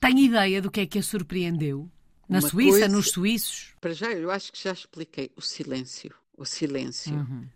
tem 0.00 0.24
ideia 0.24 0.60
do 0.60 0.70
que 0.70 0.80
é 0.80 0.86
que 0.86 0.98
a 0.98 1.02
surpreendeu? 1.02 1.88
Na 2.28 2.40
Suíça, 2.40 2.70
coisa... 2.70 2.88
nos 2.88 3.10
suíços? 3.10 3.74
Para 3.80 3.94
já, 3.94 4.12
eu 4.12 4.30
acho 4.30 4.52
que 4.52 4.62
já 4.62 4.72
expliquei. 4.72 5.30
O 5.34 5.40
silêncio. 5.40 6.14
O 6.36 6.44
silêncio. 6.44 7.14
Uhum. 7.14 7.48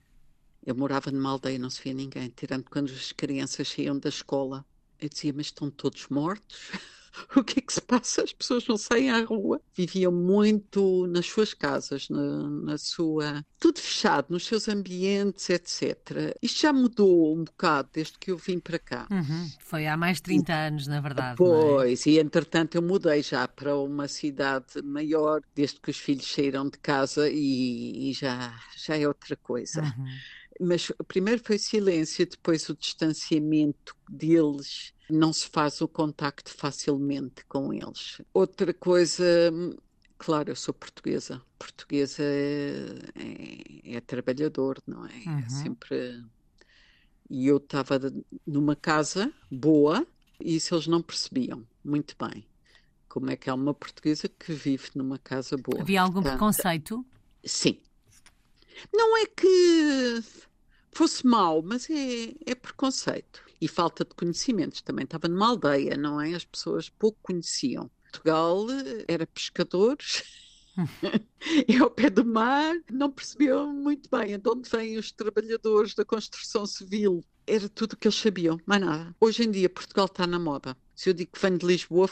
Eu 0.65 0.75
morava 0.75 1.11
numa 1.11 1.31
aldeia, 1.31 1.59
não 1.59 1.69
se 1.69 1.83
via 1.83 1.93
ninguém, 1.93 2.33
tirando 2.35 2.65
quando 2.65 2.91
as 2.91 3.13
crianças 3.13 3.69
saíam 3.69 3.99
da 3.99 4.09
escola 4.09 4.65
eu 5.03 5.09
dizia, 5.09 5.33
mas 5.33 5.47
estão 5.47 5.69
todos 5.69 6.07
mortos? 6.09 6.71
o 7.37 7.45
que 7.45 7.59
é 7.59 7.63
que 7.63 7.73
se 7.73 7.81
passa? 7.81 8.23
As 8.23 8.33
pessoas 8.33 8.67
não 8.67 8.77
saem 8.77 9.11
à 9.11 9.23
rua. 9.25 9.61
Viviam 9.75 10.13
muito 10.13 11.07
nas 11.09 11.27
suas 11.27 11.55
casas, 11.55 12.09
na, 12.09 12.49
na, 12.49 12.79
sua. 12.79 13.45
tudo 13.59 13.81
fechado, 13.81 14.27
nos 14.31 14.47
seus 14.47 14.69
ambientes, 14.69 15.49
etc. 15.51 16.37
Isto 16.41 16.63
já 16.63 16.73
mudou 16.73 17.37
um 17.37 17.45
bocado 17.45 17.91
desde 17.93 18.19
que 18.19 18.31
eu 18.31 18.37
vim 18.37 18.59
para 18.59 18.79
cá. 18.79 19.07
Uhum. 19.11 19.51
Foi 19.61 19.87
há 19.87 19.97
mais 19.97 20.17
de 20.17 20.25
30 20.25 20.53
e, 20.53 20.55
anos, 20.55 20.87
na 20.87 21.01
verdade. 21.01 21.33
É? 21.33 21.37
Pois, 21.37 22.07
é? 22.07 22.11
e 22.11 22.19
entretanto 22.19 22.75
eu 22.77 22.83
mudei 22.83 23.23
já 23.23 23.47
para 23.47 23.77
uma 23.77 24.09
cidade 24.09 24.83
maior, 24.83 25.43
desde 25.55 25.81
que 25.81 25.91
os 25.91 25.99
filhos 25.99 26.31
saíram 26.31 26.69
de 26.69 26.79
casa 26.79 27.29
e, 27.29 28.11
e 28.11 28.13
já, 28.13 28.55
já 28.77 28.97
é 28.97 29.07
outra 29.07 29.37
coisa. 29.37 29.83
Uhum 29.83 30.42
mas 30.61 30.91
primeiro 31.07 31.43
foi 31.45 31.59
silêncio, 31.59 32.27
depois 32.27 32.69
o 32.69 32.77
distanciamento 32.77 33.95
deles, 34.09 34.93
não 35.09 35.33
se 35.33 35.49
faz 35.49 35.81
o 35.81 35.89
contacto 35.89 36.51
facilmente 36.51 37.45
com 37.47 37.73
eles. 37.73 38.21
Outra 38.33 38.73
coisa, 38.73 39.25
claro, 40.19 40.51
eu 40.51 40.57
sou 40.57 40.75
portuguesa, 40.75 41.43
portuguesa 41.59 42.23
é, 42.23 42.87
é, 43.15 43.97
é 43.97 44.01
trabalhador, 44.01 44.79
não 44.87 45.07
é? 45.07 45.25
é 45.25 45.29
uhum. 45.29 45.39
É 45.39 45.49
sempre. 45.49 46.25
E 47.31 47.47
eu 47.47 47.57
estava 47.57 47.99
numa 48.47 48.77
casa 48.77 49.33
boa 49.51 50.07
e 50.41 50.57
isso 50.57 50.75
eles 50.75 50.87
não 50.87 51.01
percebiam 51.01 51.67
muito 51.85 52.15
bem. 52.19 52.47
Como 53.09 53.31
é 53.31 53.37
que 53.37 53.51
há 53.51 53.55
uma 53.55 53.75
portuguesa 53.75 54.29
que 54.29 54.53
vive 54.53 54.91
numa 54.95 55.19
casa 55.19 55.57
boa? 55.57 55.83
Havia 55.83 56.01
algum 56.01 56.15
Portanto, 56.15 56.33
preconceito? 56.33 57.07
Sim, 57.45 57.79
não 58.93 59.17
é 59.17 59.27
que 59.27 60.23
fosse 60.93 61.27
mau, 61.27 61.63
mas 61.63 61.89
é, 61.91 62.35
é 62.47 62.55
preconceito 62.55 63.43
e 63.61 63.69
falta 63.69 64.05
de 64.05 64.15
conhecimentos. 64.15 64.83
Também 64.83 65.05
estava 65.05 65.29
numa 65.29 65.49
aldeia, 65.49 65.97
não 65.97 66.21
é? 66.21 66.35
As 66.35 66.45
pessoas 66.45 66.89
pouco 66.89 67.19
conheciam. 67.23 67.91
Portugal 68.11 68.67
eh, 68.71 69.05
era 69.09 69.27
pescadores. 69.27 70.23
e 71.69 71.77
ao 71.77 71.91
pé 71.91 72.09
do 72.11 72.25
mar 72.25 72.75
não 72.91 73.11
percebiam 73.11 73.73
muito 73.73 74.09
bem 74.11 74.39
de 74.39 74.49
onde 74.49 74.69
vêm 74.69 74.99
os 74.99 75.13
trabalhadores 75.13 75.95
da 75.95 76.05
construção 76.05 76.67
civil. 76.67 77.25
Era 77.47 77.69
tudo 77.69 77.93
o 77.93 77.97
que 77.97 78.07
eles 78.07 78.19
sabiam, 78.19 78.59
mais 78.67 78.81
nada. 78.81 79.15
Hoje 79.21 79.45
em 79.45 79.51
dia 79.51 79.69
Portugal 79.69 80.07
está 80.07 80.27
na 80.27 80.39
moda. 80.39 80.77
Se 80.95 81.11
eu 81.11 81.15
digo 81.15 81.33
que 81.33 81.41
venho 81.41 81.59
de 81.59 81.67
Lisboa, 81.67 82.09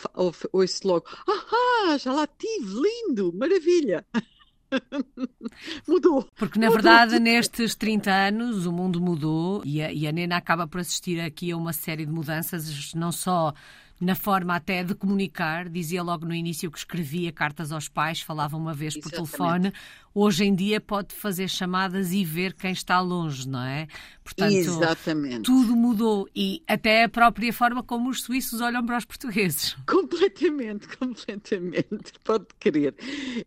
ouço 0.53 0.87
logo: 0.87 1.07
Ah, 1.27 1.97
já 1.99 2.13
lá 2.13 2.27
tive, 2.27 2.75
lindo, 2.75 3.33
maravilha. 3.33 4.07
mudou. 5.87 6.29
Porque, 6.37 6.59
na 6.59 6.67
mudou. 6.67 6.83
verdade, 6.83 7.19
nestes 7.19 7.75
30 7.75 8.11
anos 8.11 8.67
o 8.67 8.73
mundo 8.73 9.01
mudou 9.01 9.63
e 9.65 9.83
a, 9.83 9.93
e 9.93 10.07
a 10.07 10.13
Nena 10.13 10.37
acaba 10.37 10.67
por 10.67 10.81
assistir 10.81 11.21
aqui 11.21 11.51
a 11.51 11.57
uma 11.57 11.73
série 11.73 12.07
de 12.07 12.13
mudanças, 12.13 12.95
não 12.95 13.13
só 13.13 13.53
na 14.01 14.15
forma 14.15 14.57
até 14.57 14.83
de 14.83 14.95
comunicar. 14.95 15.69
Dizia 15.69 16.03
logo 16.03 16.25
no 16.25 16.35
início 16.35 16.71
que 16.71 16.79
escrevia 16.79 17.31
cartas 17.31 17.71
aos 17.71 17.89
pais, 17.89 18.21
falava 18.21 18.57
uma 18.57 18.73
vez 18.73 18.95
por 18.95 19.13
Exatamente. 19.13 19.31
telefone. 19.31 19.73
Hoje 20.13 20.45
em 20.45 20.55
dia 20.55 20.81
pode 20.81 21.15
fazer 21.15 21.49
chamadas 21.49 22.13
e 22.13 22.25
ver 22.25 22.55
quem 22.55 22.73
está 22.73 23.01
longe, 23.01 23.49
não 23.49 23.63
é? 23.63 23.87
Portanto, 24.25 24.53
Exatamente. 24.53 25.43
tudo 25.43 25.77
mudou 25.77 26.29
e 26.35 26.65
até 26.67 27.05
a 27.05 27.09
própria 27.09 27.53
forma 27.53 27.83
como 27.83 28.09
os 28.11 28.23
suíços 28.23 28.61
olham 28.61 28.85
para 28.85 28.99
os 28.99 29.05
portugueses. 29.05 29.77
Completamente, 29.87 30.89
completamente, 30.97 32.13
pode 32.25 32.47
crer. 32.59 32.95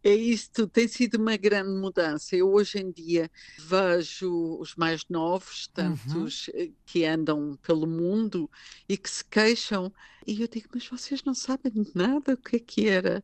É 0.03 0.13
isto, 0.13 0.67
tem 0.67 0.87
sido 0.87 1.15
uma 1.15 1.35
grande 1.35 1.69
mudança. 1.69 2.35
Eu 2.35 2.51
hoje 2.51 2.79
em 2.79 2.91
dia 2.91 3.29
vejo 3.57 4.57
os 4.59 4.75
mais 4.75 5.05
novos, 5.09 5.67
tantos 5.67 6.47
uhum. 6.49 6.73
que 6.85 7.05
andam 7.05 7.57
pelo 7.61 7.87
mundo 7.87 8.49
e 8.87 8.97
que 8.97 9.09
se 9.09 9.23
queixam 9.25 9.91
e 10.25 10.42
eu 10.43 10.47
digo, 10.47 10.69
mas 10.73 10.87
vocês 10.87 11.23
não 11.23 11.33
sabem 11.33 11.71
nada 11.95 12.33
o 12.33 12.37
que 12.37 12.57
é 12.57 12.59
que 12.59 12.87
era. 12.87 13.23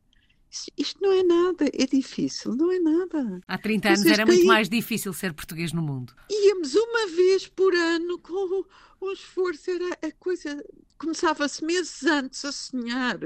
Isto 0.76 1.00
não 1.00 1.12
é 1.12 1.22
nada, 1.22 1.66
é 1.72 1.86
difícil, 1.86 2.54
não 2.56 2.72
é 2.72 2.80
nada. 2.80 3.40
Há 3.46 3.56
30 3.56 3.88
anos 3.88 4.00
Vocês 4.00 4.12
era 4.12 4.26
muito 4.26 4.44
mais 4.46 4.68
difícil 4.68 5.12
ser 5.12 5.32
português 5.32 5.72
no 5.72 5.80
mundo. 5.80 6.12
Íamos 6.28 6.74
uma 6.74 7.06
vez 7.08 7.46
por 7.46 7.72
ano 7.72 8.18
com 8.18 8.64
um 9.00 9.12
esforço, 9.12 9.70
era 9.70 9.96
a 10.02 10.12
coisa. 10.18 10.62
Começava-se 10.98 11.64
meses 11.64 12.02
antes 12.02 12.44
a 12.44 12.50
sonhar 12.50 13.18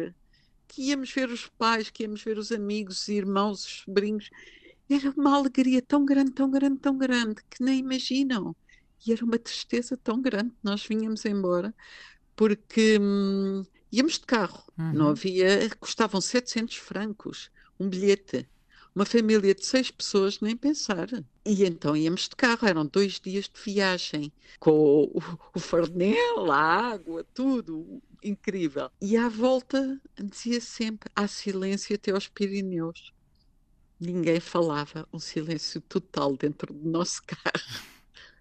que 0.69 0.83
íamos 0.83 1.11
ver 1.13 1.31
os 1.31 1.47
pais, 1.47 1.89
que 1.89 2.03
íamos 2.03 2.23
ver 2.23 2.37
os 2.37 2.53
amigos, 2.53 3.03
os 3.03 3.09
irmãos, 3.09 3.65
os 3.65 3.83
sobrinhos. 3.85 4.29
Era 4.91 5.11
uma 5.17 5.35
alegria 5.35 5.81
tão 5.81 6.05
grande, 6.05 6.33
tão 6.33 6.51
grande, 6.51 6.79
tão 6.79 6.99
grande, 6.99 7.37
que 7.49 7.63
nem 7.63 7.79
imaginam. 7.79 8.55
E 9.07 9.13
era 9.13 9.25
uma 9.25 9.39
tristeza 9.39 9.97
tão 9.97 10.21
grande. 10.21 10.53
Nós 10.63 10.85
vinhamos 10.85 11.25
embora 11.25 11.75
porque 12.37 12.99
hum, 13.01 13.63
íamos 13.97 14.15
de 14.15 14.27
carro, 14.27 14.63
uhum. 14.79 14.93
não 14.93 15.09
havia, 15.09 15.69
custavam 15.81 16.21
700 16.21 16.77
francos 16.77 17.51
um 17.79 17.89
bilhete. 17.89 18.49
Uma 18.95 19.05
família 19.05 19.53
de 19.55 19.67
seis 19.67 19.91
pessoas, 19.91 20.41
nem 20.41 20.57
pensar. 20.57 21.09
E 21.45 21.65
então 21.65 21.97
íamos 21.97 22.29
de 22.29 22.37
carro, 22.37 22.69
eram 22.69 22.87
dois 22.87 23.19
dias 23.19 23.51
de 23.53 23.61
viagem, 23.61 24.33
com 24.61 24.71
o, 24.71 25.23
o 25.53 25.59
farnel, 25.59 26.53
a 26.53 26.93
água, 26.93 27.27
tudo, 27.35 28.01
incrível. 28.23 28.89
E 29.01 29.17
à 29.17 29.29
volta 29.29 30.01
dizia 30.17 30.61
sempre: 30.61 31.11
há 31.15 31.27
silêncio 31.27 31.95
até 31.97 32.13
aos 32.13 32.29
Pirineus. 32.29 33.13
Ninguém 33.99 34.39
falava, 34.39 35.09
um 35.13 35.19
silêncio 35.19 35.81
total 35.81 36.37
dentro 36.37 36.73
do 36.73 36.89
nosso 36.89 37.21
carro. 37.27 37.94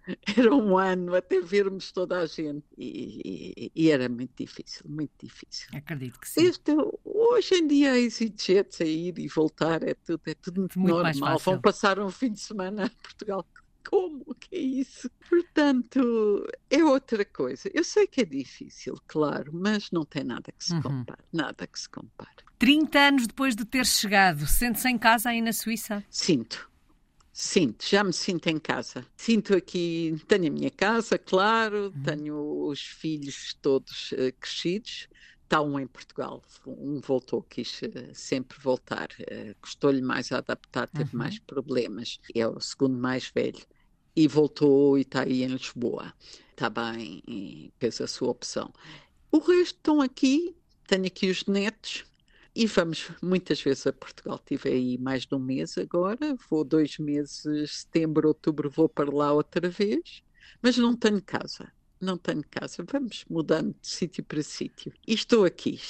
Era 0.36 0.54
um 0.54 0.76
ano 0.76 1.14
até 1.14 1.40
vermos 1.40 1.90
toda 1.92 2.18
a 2.18 2.26
gente 2.26 2.64
e, 2.76 3.20
e, 3.64 3.72
e 3.74 3.90
era 3.90 4.08
muito 4.08 4.32
difícil, 4.36 4.84
muito 4.86 5.12
difícil. 5.18 5.68
Acredito 5.72 6.20
que 6.20 6.28
sim. 6.28 6.44
Este, 6.44 6.72
hoje 7.04 7.54
em 7.54 7.66
dia 7.66 7.92
a 7.92 8.00
EasyJet 8.00 8.74
sair 8.74 9.18
e 9.18 9.28
voltar 9.28 9.82
é 9.82 9.94
tudo, 9.94 10.20
é 10.26 10.34
tudo 10.34 10.60
muito, 10.60 10.78
muito 10.78 10.94
normal. 10.94 11.38
Vão 11.38 11.60
passar 11.60 11.98
um 11.98 12.10
fim 12.10 12.32
de 12.32 12.40
semana 12.40 12.86
a 12.86 12.90
Portugal 13.02 13.46
como? 13.88 14.34
Que 14.34 14.56
é 14.56 14.58
isso? 14.58 15.10
Portanto, 15.28 16.46
é 16.70 16.82
outra 16.84 17.24
coisa. 17.24 17.70
Eu 17.72 17.84
sei 17.84 18.06
que 18.06 18.22
é 18.22 18.24
difícil, 18.24 18.94
claro, 19.06 19.52
mas 19.54 19.90
não 19.90 20.04
tem 20.04 20.24
nada 20.24 20.52
que 20.52 20.64
se 20.64 20.74
uhum. 20.74 20.82
compare. 20.82 21.22
Nada 21.32 21.66
que 21.66 21.78
se 21.78 21.88
compare. 21.88 22.44
30 22.58 22.98
anos 22.98 23.26
depois 23.26 23.54
de 23.54 23.64
ter 23.64 23.84
chegado, 23.84 24.46
sente-se 24.46 24.88
em 24.88 24.98
casa 24.98 25.30
aí 25.30 25.40
na 25.42 25.52
Suíça? 25.52 26.02
Sinto. 26.08 26.70
Sinto, 27.36 27.84
já 27.84 28.04
me 28.04 28.12
sinto 28.12 28.46
em 28.46 28.60
casa. 28.60 29.04
Sinto 29.16 29.56
aqui, 29.56 30.14
tenho 30.28 30.46
a 30.46 30.50
minha 30.50 30.70
casa, 30.70 31.18
claro, 31.18 31.92
uhum. 31.92 32.02
tenho 32.04 32.68
os 32.68 32.80
filhos 32.80 33.54
todos 33.60 34.12
uh, 34.12 34.32
crescidos. 34.38 35.08
Está 35.42 35.60
um 35.60 35.76
em 35.80 35.86
Portugal, 35.88 36.44
um 36.64 37.00
voltou, 37.00 37.42
quis 37.42 37.82
uh, 37.82 38.14
sempre 38.14 38.56
voltar. 38.60 39.08
Uh, 39.20 39.52
Custou-lhe 39.60 40.00
mais 40.00 40.30
a 40.30 40.38
adaptar, 40.38 40.86
teve 40.86 41.10
uhum. 41.12 41.18
mais 41.18 41.40
problemas. 41.40 42.20
É 42.32 42.46
o 42.46 42.60
segundo 42.60 42.96
mais 42.96 43.28
velho. 43.34 43.66
E 44.14 44.28
voltou 44.28 44.96
e 44.96 45.00
está 45.00 45.22
aí 45.22 45.42
em 45.42 45.48
Lisboa. 45.48 46.14
Está 46.52 46.70
bem, 46.70 47.72
fez 47.80 48.00
a 48.00 48.06
sua 48.06 48.30
opção. 48.30 48.72
O 49.32 49.38
resto 49.38 49.74
estão 49.74 50.00
aqui, 50.00 50.54
tenho 50.86 51.06
aqui 51.06 51.28
os 51.28 51.44
netos, 51.46 52.04
e 52.54 52.66
vamos 52.66 53.10
muitas 53.22 53.60
vezes 53.60 53.86
a 53.86 53.92
Portugal. 53.92 54.36
Estive 54.36 54.68
aí 54.68 54.98
mais 54.98 55.26
de 55.26 55.34
um 55.34 55.38
mês 55.38 55.76
agora, 55.76 56.36
vou 56.48 56.64
dois 56.64 56.98
meses, 56.98 57.70
setembro, 57.70 58.28
outubro, 58.28 58.70
vou 58.70 58.88
para 58.88 59.12
lá 59.12 59.32
outra 59.32 59.68
vez, 59.68 60.22
mas 60.62 60.76
não 60.76 60.94
tenho 60.94 61.20
casa. 61.20 61.72
Não 62.00 62.18
tenho 62.18 62.44
casa, 62.50 62.84
vamos 62.92 63.24
mudando 63.30 63.74
de 63.80 63.88
sítio 63.88 64.22
para 64.24 64.42
sítio. 64.42 64.92
E 65.06 65.14
estou 65.14 65.44
aqui, 65.44 65.80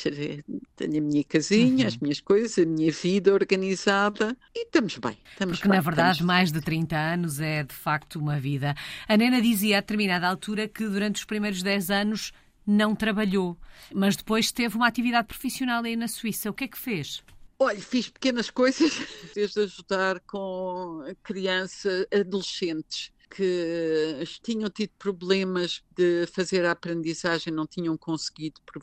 tenho 0.76 0.98
a 0.98 1.00
minha 1.00 1.24
casinha, 1.24 1.82
uhum. 1.82 1.88
as 1.88 1.96
minhas 1.96 2.20
coisas, 2.20 2.56
a 2.58 2.64
minha 2.64 2.92
vida 2.92 3.34
organizada 3.34 4.36
e 4.54 4.64
estamos 4.64 4.96
bem. 4.98 5.18
Estamos 5.32 5.58
Porque, 5.58 5.68
bem, 5.68 5.76
na 5.76 5.82
verdade, 5.82 6.22
mais 6.22 6.52
de 6.52 6.60
30 6.60 6.96
anos 6.96 7.40
é 7.40 7.64
de 7.64 7.74
facto 7.74 8.16
uma 8.16 8.38
vida. 8.38 8.76
A 9.08 9.16
Nena 9.16 9.42
dizia 9.42 9.78
a 9.78 9.80
determinada 9.80 10.28
altura 10.28 10.68
que 10.68 10.86
durante 10.86 11.16
os 11.16 11.24
primeiros 11.24 11.62
10 11.62 11.90
anos 11.90 12.32
não 12.66 12.94
trabalhou, 12.94 13.56
mas 13.92 14.16
depois 14.16 14.52
teve 14.52 14.76
uma 14.76 14.86
atividade 14.86 15.28
profissional 15.28 15.82
aí 15.84 15.96
na 15.96 16.08
Suíça. 16.08 16.50
O 16.50 16.54
que 16.54 16.64
é 16.64 16.68
que 16.68 16.78
fez? 16.78 17.22
Olha, 17.58 17.80
fiz 17.80 18.08
pequenas 18.08 18.50
coisas, 18.50 18.92
desde 19.34 19.60
ajudar 19.60 20.20
com 20.20 21.02
crianças, 21.22 22.06
adolescentes 22.12 23.13
que 23.30 24.22
tinham 24.42 24.70
tido 24.70 24.90
problemas 24.98 25.82
de 25.96 26.26
fazer 26.26 26.64
a 26.64 26.72
aprendizagem, 26.72 27.52
não 27.52 27.66
tinham 27.66 27.96
conseguido, 27.96 28.60
por 28.64 28.82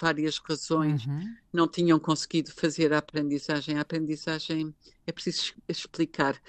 várias 0.00 0.38
razões, 0.38 1.06
uhum. 1.06 1.34
não 1.52 1.68
tinham 1.68 1.98
conseguido 1.98 2.52
fazer 2.52 2.92
a 2.92 2.98
aprendizagem. 2.98 3.76
A 3.76 3.82
aprendizagem 3.82 4.74
é 5.06 5.12
preciso 5.12 5.54
explicar 5.68 6.40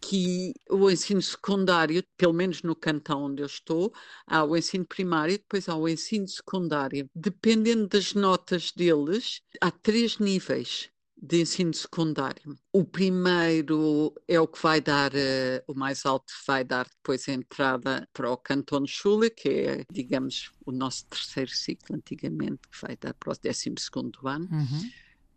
que 0.00 0.54
o 0.70 0.90
ensino 0.90 1.22
secundário, 1.22 2.02
pelo 2.16 2.32
menos 2.32 2.62
no 2.62 2.76
cantão 2.76 3.24
onde 3.24 3.42
eu 3.42 3.46
estou, 3.46 3.92
há 4.26 4.44
o 4.44 4.56
ensino 4.56 4.84
primário 4.84 5.34
e 5.34 5.38
depois 5.38 5.68
há 5.68 5.76
o 5.76 5.88
ensino 5.88 6.28
secundário. 6.28 7.08
Dependendo 7.14 7.86
das 7.88 8.14
notas 8.14 8.72
deles, 8.72 9.40
há 9.60 9.70
três 9.70 10.18
níveis 10.18 10.90
de 11.24 11.40
ensino 11.40 11.72
secundário. 11.72 12.54
O 12.70 12.84
primeiro 12.84 14.14
é 14.28 14.38
o 14.38 14.46
que 14.46 14.62
vai 14.62 14.80
dar, 14.80 15.10
uh, 15.12 15.64
o 15.66 15.74
mais 15.74 16.04
alto 16.04 16.30
vai 16.46 16.62
dar 16.62 16.86
depois 16.86 17.26
a 17.28 17.32
entrada 17.32 18.06
para 18.12 18.30
o 18.30 18.36
Canton 18.36 18.86
Schule, 18.86 19.30
que 19.30 19.48
é, 19.48 19.84
digamos, 19.90 20.52
o 20.66 20.70
nosso 20.70 21.06
terceiro 21.06 21.50
ciclo 21.50 21.96
antigamente, 21.96 22.68
que 22.70 22.80
vai 22.80 22.96
dar 23.00 23.14
para 23.14 23.32
o 23.32 23.36
12 23.42 23.74
ano. 24.24 24.48
Uhum. 24.52 24.90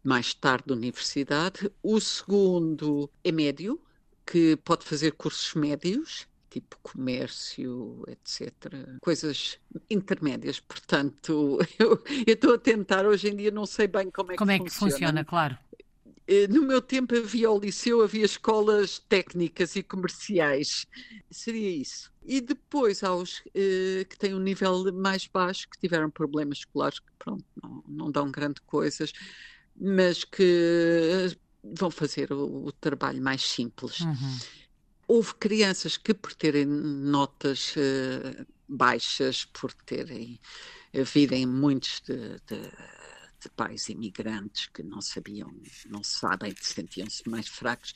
Mais 0.04 0.34
tarde, 0.34 0.74
universidade. 0.74 1.72
O 1.82 2.00
segundo 2.02 3.10
é 3.24 3.32
médio, 3.32 3.82
que 4.26 4.58
pode 4.58 4.84
fazer 4.84 5.14
cursos 5.14 5.54
médios, 5.54 6.28
tipo 6.50 6.78
comércio, 6.84 8.04
etc. 8.08 8.52
Coisas 9.00 9.58
intermédias. 9.90 10.60
Portanto, 10.60 11.60
eu 11.80 12.04
estou 12.26 12.56
a 12.56 12.58
tentar, 12.58 13.06
hoje 13.06 13.30
em 13.30 13.38
dia 13.38 13.52
não 13.52 13.66
sei 13.66 13.88
bem 13.88 14.12
como 14.12 14.34
é 14.34 14.36
como 14.36 14.52
que 14.52 14.58
funciona. 14.58 14.68
Como 14.68 14.68
é 14.68 14.70
que 14.70 14.76
funciona, 14.76 15.26
claro. 15.26 15.58
Eh, 16.28 16.48
no 16.48 16.62
meu 16.64 16.82
tempo 16.82 17.16
havia 17.16 17.50
o 17.50 17.58
liceu, 17.58 18.02
havia 18.02 18.26
escolas 18.26 19.00
técnicas 19.00 19.76
e 19.78 19.84
comerciais. 19.84 20.86
Seria 21.32 21.70
isso. 21.70 22.12
E 22.26 22.42
depois 22.42 23.04
há 23.04 23.16
os 23.16 23.40
uh, 23.40 24.06
que 24.10 24.18
têm 24.18 24.34
um 24.34 24.40
nível 24.40 24.92
mais 24.94 25.26
baixo, 25.26 25.70
que 25.70 25.80
tiveram 25.80 26.10
problemas 26.10 26.60
escolares, 26.60 27.00
que 27.00 27.12
pronto, 27.18 27.46
não, 27.64 27.84
não 27.88 28.12
dão 28.12 28.30
grande 28.30 28.60
coisas, 28.62 29.14
mas 29.74 30.26
que 30.26 31.38
vão 31.64 31.90
fazer 31.90 32.34
o, 32.34 32.66
o 32.66 32.72
trabalho 32.74 33.22
mais 33.22 33.42
simples. 33.42 34.02
Uhum. 34.02 34.40
Houve 35.08 35.36
crianças 35.36 35.96
que, 35.96 36.14
por 36.14 36.34
terem 36.34 36.66
notas 36.66 37.74
baixas, 38.68 39.46
por 39.46 39.72
terem 39.74 40.38
havido 40.94 41.34
em 41.34 41.46
muitos 41.46 42.02
de, 42.02 42.18
de 42.46 42.72
de 43.48 43.50
pais 43.52 43.88
imigrantes 43.90 44.68
que 44.68 44.84
não 44.84 45.02
sabiam, 45.02 45.54
não 45.90 46.04
sabem, 46.04 46.54
sentiam-se 46.62 47.28
mais 47.28 47.48
fracos, 47.48 47.94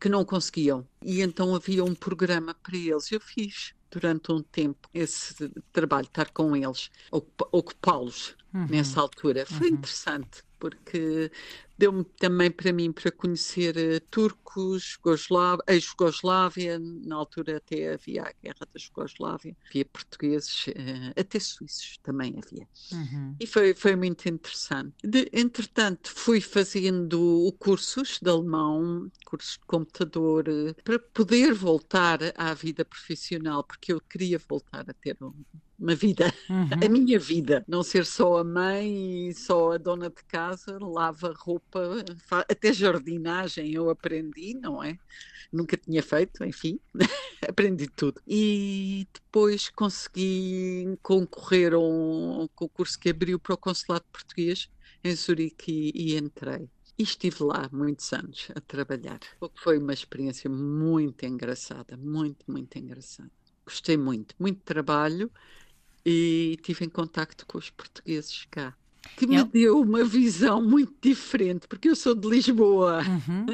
que 0.00 0.08
não 0.08 0.24
conseguiam. 0.24 0.86
E 1.04 1.20
então 1.20 1.54
havia 1.54 1.84
um 1.84 1.94
programa 1.94 2.54
para 2.54 2.76
eles. 2.76 3.12
Eu 3.12 3.20
fiz 3.20 3.74
durante 3.90 4.32
um 4.32 4.42
tempo 4.42 4.88
esse 4.92 5.34
trabalho, 5.72 6.06
estar 6.06 6.30
com 6.30 6.56
eles, 6.56 6.90
ocupá-los 7.10 8.36
uhum. 8.52 8.66
nessa 8.66 9.00
altura. 9.00 9.46
Foi 9.46 9.68
uhum. 9.68 9.74
interessante, 9.74 10.42
porque 10.58 11.30
deu-me 11.76 12.04
também 12.18 12.50
para 12.50 12.72
mim 12.72 12.90
para 12.90 13.12
conhecer 13.12 13.76
uh, 13.76 14.00
turcos, 14.10 14.98
ex-Jugoslávia, 15.68 16.78
na 16.78 17.14
altura 17.14 17.58
até 17.58 17.94
havia 17.94 18.22
a 18.24 18.32
guerra 18.42 18.66
da 18.72 18.78
Jugoslávia, 18.78 19.56
havia 19.70 19.84
portugueses, 19.84 20.66
uh, 20.66 21.20
até 21.20 21.38
suíços 21.38 21.98
também 22.02 22.34
havia. 22.36 22.66
Uhum. 22.92 23.36
E 23.38 23.46
foi, 23.46 23.74
foi 23.74 23.94
muito 23.94 24.28
interessante. 24.28 24.94
De, 25.04 25.30
entretanto, 25.32 26.10
fui 26.10 26.40
fazendo 26.40 27.54
cursos 27.60 28.18
de 28.20 28.28
alemão, 28.28 29.10
cursos 29.24 29.52
de 29.52 29.64
computador, 29.66 30.48
uh, 30.48 30.74
para 30.82 30.98
poder 30.98 31.54
voltar 31.54 32.18
à 32.36 32.52
vida 32.54 32.84
profissional, 32.84 33.62
porque 33.62 33.92
eu 33.92 34.00
queria 34.00 34.40
voltar 34.48 34.84
a 34.88 34.92
ter 34.94 35.16
um, 35.22 35.32
uma 35.78 35.94
vida, 35.94 36.34
uhum. 36.50 36.68
a 36.84 36.88
minha 36.88 37.18
vida, 37.18 37.64
não 37.68 37.84
ser 37.84 38.04
só 38.04 38.38
a 38.38 38.44
mãe 38.44 39.28
e 39.28 39.34
só 39.34 39.72
a 39.72 39.78
dona 39.78 40.10
de 40.10 40.24
casa, 40.24 40.76
lava 40.80 41.32
roupa, 41.38 42.04
até 42.30 42.72
jardinagem 42.72 43.72
eu 43.72 43.88
aprendi, 43.88 44.54
não 44.54 44.82
é? 44.82 44.98
Nunca 45.52 45.76
tinha 45.76 46.02
feito, 46.02 46.44
enfim, 46.44 46.80
aprendi 47.48 47.88
tudo. 47.88 48.20
E 48.26 49.06
depois 49.14 49.70
consegui 49.70 50.98
concorrer 51.00 51.72
a 51.74 51.78
um 51.78 52.48
concurso 52.54 52.98
que 52.98 53.10
abriu 53.10 53.38
para 53.38 53.54
o 53.54 53.58
Consulado 53.58 54.04
Português 54.10 54.68
em 55.04 55.14
Zurique 55.14 55.92
e, 55.94 56.12
e 56.12 56.18
entrei. 56.18 56.68
E 56.98 57.04
estive 57.04 57.44
lá 57.44 57.70
muitos 57.72 58.12
anos 58.12 58.48
a 58.54 58.60
trabalhar. 58.60 59.20
Foi 59.54 59.78
uma 59.78 59.94
experiência 59.94 60.50
muito 60.50 61.24
engraçada, 61.24 61.96
muito, 61.96 62.44
muito 62.50 62.76
engraçada. 62.76 63.30
Gostei 63.64 63.96
muito, 63.96 64.34
muito 64.38 64.60
trabalho 64.62 65.30
e 66.08 66.56
tive 66.62 66.86
em 66.86 66.88
contacto 66.88 67.44
com 67.46 67.58
os 67.58 67.68
portugueses 67.68 68.46
cá. 68.50 68.74
Que 69.16 69.26
me 69.26 69.36
eu... 69.36 69.44
deu 69.44 69.80
uma 69.80 70.04
visão 70.04 70.62
muito 70.62 70.94
diferente, 71.00 71.66
porque 71.68 71.88
eu 71.88 71.96
sou 71.96 72.14
de 72.14 72.28
Lisboa 72.28 73.02
uhum. 73.02 73.46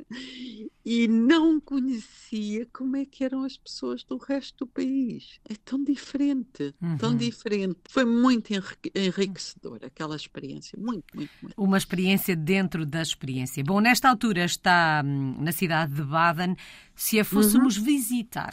e 0.84 1.08
não 1.08 1.60
conhecia 1.60 2.66
como 2.72 2.96
é 2.96 3.04
que 3.04 3.24
eram 3.24 3.44
as 3.44 3.56
pessoas 3.56 4.04
do 4.04 4.16
resto 4.16 4.64
do 4.64 4.66
país. 4.66 5.40
É 5.48 5.54
tão 5.64 5.82
diferente, 5.82 6.74
uhum. 6.80 6.96
tão 6.98 7.16
diferente. 7.16 7.78
Foi 7.88 8.04
muito 8.04 8.52
enriquecedora 8.94 9.86
aquela 9.86 10.16
experiência, 10.16 10.78
muito, 10.78 11.04
muito, 11.14 11.32
muito. 11.40 11.54
Uma 11.56 11.78
experiência 11.78 12.36
dentro 12.36 12.84
da 12.84 13.02
experiência. 13.02 13.62
Bom, 13.64 13.80
nesta 13.80 14.08
altura 14.08 14.44
está 14.44 15.02
hum, 15.04 15.36
na 15.38 15.52
cidade 15.52 15.94
de 15.94 16.02
Baden. 16.02 16.56
Se 16.94 17.18
a 17.18 17.24
fôssemos 17.24 17.76
uhum. 17.76 17.84
visitar, 17.84 18.52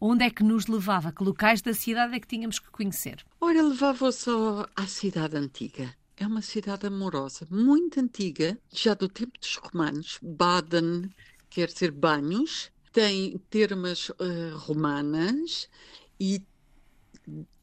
Onde 0.00 0.24
é 0.24 0.30
que 0.30 0.44
nos 0.44 0.66
levava? 0.66 1.12
Que 1.12 1.24
locais 1.24 1.60
da 1.60 1.74
cidade 1.74 2.14
é 2.14 2.20
que 2.20 2.26
tínhamos 2.26 2.58
que 2.58 2.70
conhecer? 2.70 3.24
Ora, 3.40 3.62
levava 3.62 4.12
só 4.12 4.66
à 4.76 4.86
cidade 4.86 5.36
antiga. 5.36 5.92
É 6.16 6.26
uma 6.26 6.42
cidade 6.42 6.86
amorosa, 6.86 7.46
muito 7.50 7.98
antiga, 7.98 8.58
já 8.72 8.94
do 8.94 9.08
tempo 9.08 9.38
dos 9.40 9.56
romanos. 9.56 10.18
Baden 10.22 11.10
quer 11.50 11.68
dizer 11.68 11.90
banhos, 11.90 12.70
tem 12.92 13.38
termas 13.50 14.08
uh, 14.10 14.56
romanas 14.56 15.68
e 16.20 16.42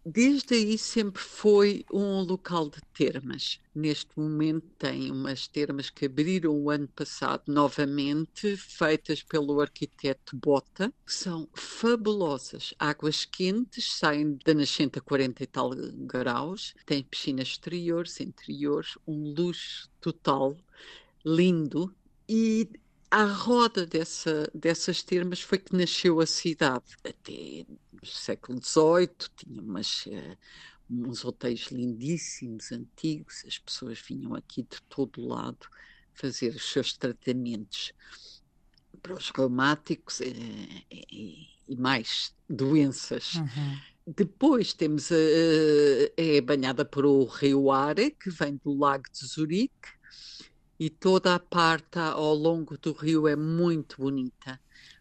Desde 0.07 0.53
aí 0.53 0.77
sempre 0.77 1.19
foi 1.19 1.83
um 1.91 2.21
local 2.21 2.69
de 2.69 2.79
termas. 2.93 3.59
Neste 3.73 4.11
momento 4.15 4.67
tem 4.77 5.11
umas 5.11 5.47
termas 5.47 5.89
que 5.89 6.05
abriram 6.05 6.51
o 6.55 6.69
ano 6.69 6.87
passado 6.89 7.41
novamente, 7.47 8.55
feitas 8.55 9.23
pelo 9.23 9.59
arquiteto 9.59 10.37
Bota, 10.37 10.93
que 11.03 11.11
são 11.11 11.49
fabulosas. 11.55 12.71
Águas 12.77 13.25
quentes, 13.25 13.93
saem 13.97 14.37
da 14.45 14.53
nascente 14.53 14.99
a 14.99 15.01
40 15.01 15.41
e 15.41 15.47
tal 15.47 15.71
graus, 16.05 16.75
tem 16.85 17.03
piscinas 17.03 17.47
exteriores, 17.47 18.19
interiores, 18.19 18.99
um 19.07 19.33
luxo 19.33 19.89
total, 19.99 20.55
lindo. 21.25 21.91
E 22.29 22.69
à 23.09 23.23
roda 23.25 23.85
dessa, 23.85 24.49
dessas 24.53 25.03
termas 25.03 25.41
foi 25.41 25.57
que 25.57 25.75
nasceu 25.75 26.19
a 26.19 26.25
cidade. 26.25 26.85
Até 27.03 27.65
no 27.91 28.05
século 28.05 28.61
XVIII 28.61 29.29
tinha 29.35 29.61
umas, 29.61 30.05
uh, 30.07 30.37
uns 30.89 31.23
hotéis 31.23 31.67
lindíssimos, 31.71 32.71
antigos, 32.71 33.43
as 33.47 33.57
pessoas 33.57 33.99
vinham 33.99 34.35
aqui 34.35 34.63
de 34.63 34.81
todo 34.89 35.25
lado 35.25 35.67
fazer 36.13 36.55
os 36.55 36.71
seus 36.71 36.93
tratamentos 36.93 37.93
para 39.01 39.13
os 39.13 39.29
reumáticos 39.29 40.21
e, 40.21 40.29
eh, 40.29 41.05
e, 41.11 41.47
e 41.67 41.75
mais 41.75 42.33
doenças. 42.49 43.35
Uhum. 43.35 43.79
Depois 44.07 44.73
temos 44.73 45.11
a, 45.11 45.15
é 46.15 46.39
banhada 46.41 46.85
por 46.85 47.05
o 47.05 47.25
rio 47.25 47.71
Are, 47.71 48.11
que 48.11 48.29
vem 48.29 48.59
do 48.63 48.77
lago 48.77 49.05
de 49.11 49.25
Zurique, 49.25 49.89
e 50.79 50.89
toda 50.89 51.35
a 51.35 51.39
parte 51.39 51.97
ao 51.99 52.33
longo 52.35 52.77
do 52.77 52.91
rio 52.91 53.27
é 53.27 53.35
muito 53.35 53.97
bonita, 54.01 54.59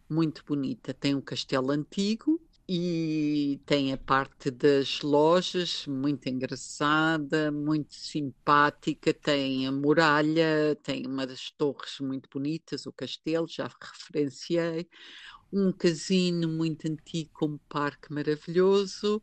muito 0.09 0.45
bonita. 0.45 0.95
Tem 0.95 1.15
um 1.15 1.21
castelo 1.21 1.71
antigo 1.71 2.41
e 2.69 3.61
tem 3.67 3.93
a 3.93 3.97
parte 3.99 4.51
das 4.51 5.03
lojas, 5.03 5.87
muito 5.87 6.29
engraçada, 6.29 7.51
muito 7.51 7.95
simpática. 7.95 9.13
Tem 9.13 9.67
a 9.67 9.73
muralha, 9.73 10.77
tem 10.83 11.07
uma 11.07 11.27
das 11.27 11.51
torres 11.51 11.99
muito 12.01 12.29
bonitas, 12.33 12.87
o 12.87 12.93
castelo, 12.93 13.47
já 13.49 13.69
referenciei. 13.81 14.89
Um 15.53 15.73
casino 15.73 16.49
muito 16.49 16.89
antigo 16.89 17.47
um 17.47 17.59
parque 17.69 18.13
maravilhoso 18.13 19.23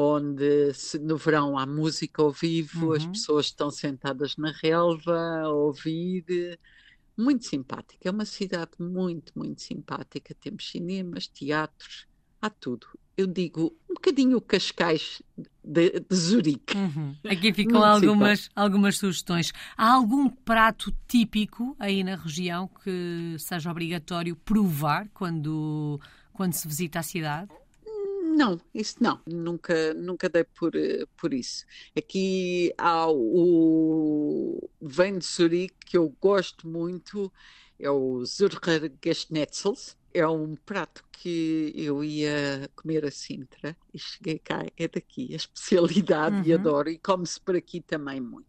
onde 0.00 0.72
se, 0.74 0.96
no 0.96 1.16
verão 1.16 1.58
há 1.58 1.66
música 1.66 2.22
ao 2.22 2.30
vivo, 2.30 2.86
uhum. 2.86 2.92
as 2.92 3.04
pessoas 3.04 3.46
estão 3.46 3.68
sentadas 3.68 4.36
na 4.36 4.52
relva 4.52 5.40
a 5.42 5.48
ouvir. 5.50 6.56
Muito 7.16 7.46
simpática, 7.46 8.08
é 8.08 8.12
uma 8.12 8.24
cidade 8.24 8.70
muito, 8.78 9.32
muito 9.34 9.60
simpática. 9.60 10.36
Temos 10.40 10.70
cinemas, 10.70 11.26
teatros, 11.26 12.06
há 12.40 12.48
tudo. 12.48 12.86
Eu 13.16 13.26
digo 13.26 13.76
um 13.90 13.94
bocadinho 13.94 14.36
o 14.36 14.40
Cascais 14.40 15.20
de, 15.64 15.98
de 15.98 16.14
Zurique. 16.14 16.76
Uhum. 16.76 17.16
Aqui 17.28 17.52
ficam 17.52 17.82
algumas, 17.82 18.48
algumas 18.54 18.98
sugestões. 18.98 19.52
Há 19.76 19.94
algum 19.94 20.28
prato 20.28 20.94
típico 21.08 21.74
aí 21.76 22.04
na 22.04 22.14
região 22.14 22.70
que 22.84 23.34
seja 23.36 23.68
obrigatório 23.68 24.36
provar 24.36 25.08
quando, 25.12 26.00
quando 26.32 26.52
se 26.52 26.68
visita 26.68 27.00
a 27.00 27.02
cidade? 27.02 27.50
Não, 28.38 28.60
isso 28.72 28.98
não, 29.00 29.20
nunca, 29.26 29.92
nunca 29.94 30.28
dei 30.28 30.44
por, 30.44 30.70
por 31.16 31.34
isso. 31.34 31.66
Aqui 31.96 32.72
há 32.78 33.10
o 33.10 34.70
vem 34.80 35.18
de 35.18 35.24
Zurique 35.24 35.74
que 35.84 35.96
eu 35.98 36.14
gosto 36.20 36.68
muito, 36.68 37.32
é 37.80 37.90
o 37.90 38.24
Zürcher 38.24 38.92
Geschnetzels, 39.04 39.96
é 40.14 40.24
um 40.24 40.54
prato 40.54 41.02
que 41.10 41.72
eu 41.74 42.04
ia 42.04 42.70
comer 42.76 43.04
a 43.06 43.10
Sintra 43.10 43.76
e 43.92 43.98
cheguei 43.98 44.38
cá, 44.38 44.64
é 44.76 44.86
daqui, 44.86 45.32
a 45.32 45.36
especialidade 45.36 46.36
uhum. 46.36 46.44
e 46.44 46.52
adoro, 46.52 46.90
e 46.90 46.96
come-se 46.96 47.40
por 47.40 47.56
aqui 47.56 47.80
também 47.80 48.20
muito 48.20 48.47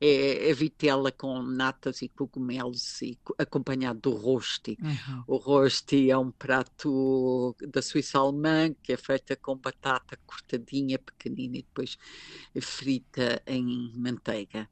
é 0.00 0.50
a 0.50 0.54
vitela 0.54 1.10
com 1.10 1.42
natas 1.42 2.02
e 2.02 2.08
cogumelos 2.08 3.00
e 3.02 3.18
acompanhado 3.38 4.00
do 4.00 4.10
rosti. 4.10 4.76
Uhum. 4.80 5.24
O 5.26 5.36
rosti 5.36 6.10
é 6.10 6.18
um 6.18 6.30
prato 6.30 7.54
da 7.68 7.82
Suíça 7.82 8.18
alemã 8.18 8.72
que 8.82 8.92
é 8.92 8.96
feita 8.96 9.36
com 9.36 9.56
batata 9.56 10.18
cortadinha, 10.26 10.98
pequenina 10.98 11.58
e 11.58 11.62
depois 11.62 11.96
frita 12.60 13.42
em 13.46 13.92
manteiga 13.96 14.68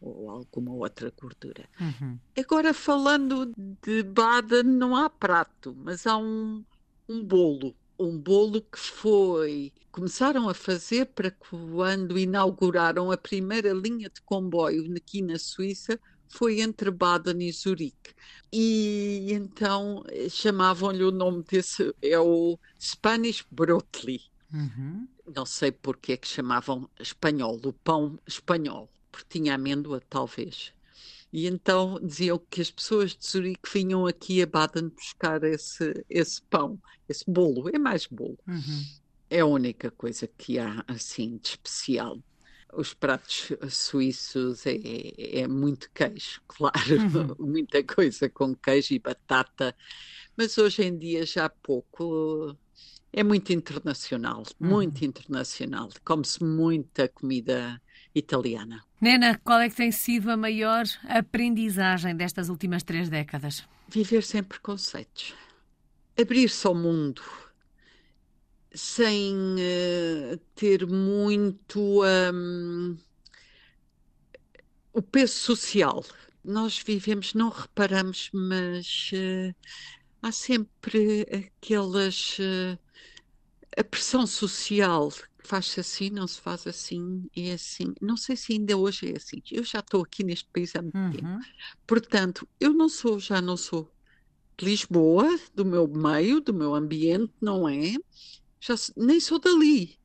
ou 0.00 0.30
alguma 0.30 0.72
outra 0.72 1.12
gordura. 1.16 1.68
Uhum. 1.80 2.18
Agora, 2.36 2.74
falando 2.74 3.52
de 3.56 4.02
Baden, 4.02 4.64
não 4.64 4.96
há 4.96 5.08
prato, 5.08 5.74
mas 5.76 6.06
há 6.06 6.16
um, 6.16 6.64
um 7.08 7.24
bolo 7.24 7.74
um 7.98 8.18
bolo 8.18 8.60
que 8.62 8.78
foi. 8.78 9.72
Começaram 9.90 10.48
a 10.48 10.54
fazer 10.54 11.06
para 11.06 11.30
quando 11.30 12.18
inauguraram 12.18 13.10
a 13.10 13.16
primeira 13.16 13.72
linha 13.72 14.08
de 14.08 14.20
comboio 14.22 14.92
aqui 14.96 15.22
na 15.22 15.38
Suíça, 15.38 15.98
foi 16.28 16.60
entre 16.60 16.90
Baden 16.90 17.46
e 17.46 17.52
Zurique. 17.52 18.14
E 18.52 19.28
então 19.32 20.02
eh, 20.08 20.28
chamavam-lhe 20.28 21.04
o 21.04 21.10
nome 21.10 21.44
desse, 21.44 21.94
é 22.02 22.18
o 22.18 22.58
Spanish 22.80 23.44
Brotli. 23.50 24.20
Uhum. 24.52 25.08
Não 25.34 25.46
sei 25.46 25.72
porque 25.72 26.12
é 26.12 26.16
que 26.16 26.28
chamavam 26.28 26.88
espanhol, 26.98 27.60
o 27.64 27.72
pão 27.72 28.18
espanhol, 28.26 28.90
porque 29.10 29.38
tinha 29.38 29.54
amêndoa, 29.54 30.02
talvez. 30.08 30.72
E 31.32 31.46
então 31.46 31.98
diziam 32.02 32.38
que 32.50 32.60
as 32.60 32.70
pessoas 32.70 33.16
de 33.16 33.26
Zurique 33.26 33.72
vinham 33.72 34.06
aqui 34.06 34.42
a 34.42 34.46
Baden 34.46 34.88
buscar 34.90 35.42
esse, 35.44 36.04
esse 36.08 36.42
pão, 36.42 36.78
esse 37.08 37.24
bolo. 37.26 37.70
É 37.74 37.78
mais 37.78 38.06
bolo. 38.06 38.38
Uhum. 38.46 38.84
É 39.30 39.40
a 39.40 39.46
única 39.46 39.90
coisa 39.90 40.26
que 40.26 40.58
há 40.58 40.84
assim 40.86 41.38
de 41.38 41.48
especial. 41.48 42.18
Os 42.74 42.92
pratos 42.92 43.50
suíços 43.70 44.66
é, 44.66 44.78
é 45.40 45.48
muito 45.48 45.90
queijo, 45.92 46.40
claro, 46.48 47.36
uhum. 47.38 47.46
muita 47.46 47.82
coisa 47.84 48.30
com 48.30 48.54
queijo 48.54 48.94
e 48.94 48.98
batata, 48.98 49.76
mas 50.34 50.56
hoje 50.56 50.82
em 50.82 50.96
dia 50.96 51.26
já 51.26 51.44
há 51.46 51.50
pouco 51.50 52.56
é 53.12 53.22
muito 53.22 53.52
internacional, 53.52 54.42
uhum. 54.58 54.68
muito 54.68 55.04
internacional. 55.04 55.90
Come-se 56.02 56.42
muita 56.42 57.08
comida 57.08 57.80
italiana. 58.14 58.84
Nena, 59.00 59.38
qual 59.42 59.60
é 59.60 59.68
que 59.68 59.76
tem 59.76 59.90
sido 59.90 60.30
a 60.30 60.36
maior 60.36 60.84
aprendizagem 61.04 62.14
destas 62.14 62.48
últimas 62.48 62.82
três 62.82 63.08
décadas? 63.08 63.64
Viver 63.88 64.22
sem 64.22 64.42
preconceitos. 64.42 65.34
Abrir-se 66.18 66.66
ao 66.66 66.74
mundo 66.74 67.22
sem 68.74 69.34
uh, 69.34 70.38
ter 70.54 70.86
muito 70.86 72.02
um, 72.32 72.96
o 74.92 75.02
peso 75.02 75.34
social. 75.34 76.04
Nós 76.44 76.78
vivemos, 76.78 77.34
não 77.34 77.50
reparamos, 77.50 78.30
mas 78.32 79.10
uh, 79.12 79.54
há 80.22 80.32
sempre 80.32 81.26
aquelas. 81.32 82.38
Uh, 82.38 82.78
a 83.76 83.82
pressão 83.82 84.26
social 84.26 85.10
faz-se 85.44 85.80
assim, 85.80 86.10
não 86.10 86.26
se 86.26 86.40
faz 86.40 86.66
assim, 86.66 87.28
é 87.36 87.52
assim. 87.52 87.94
Não 88.00 88.16
sei 88.16 88.36
se 88.36 88.52
ainda 88.52 88.76
hoje 88.76 89.12
é 89.12 89.16
assim. 89.16 89.42
Eu 89.50 89.64
já 89.64 89.80
estou 89.80 90.02
aqui 90.02 90.24
neste 90.24 90.48
país 90.52 90.74
há 90.74 90.82
muito 90.82 90.96
uhum. 90.96 91.10
tempo. 91.10 91.40
Portanto, 91.86 92.48
eu 92.60 92.72
não 92.72 92.88
sou, 92.88 93.18
já 93.18 93.40
não 93.40 93.56
sou 93.56 93.90
de 94.56 94.64
Lisboa, 94.64 95.28
do 95.54 95.64
meu 95.64 95.88
meio, 95.88 96.40
do 96.40 96.54
meu 96.54 96.74
ambiente, 96.74 97.32
não 97.40 97.68
é? 97.68 97.94
Já, 98.60 98.74
nem 98.96 99.18
sou 99.20 99.38
dali. 99.38 99.98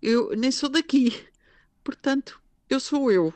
Eu 0.00 0.30
nem 0.36 0.50
sou 0.50 0.68
daqui. 0.68 1.12
Portanto, 1.82 2.40
eu 2.68 2.78
sou 2.78 3.10
eu. 3.10 3.32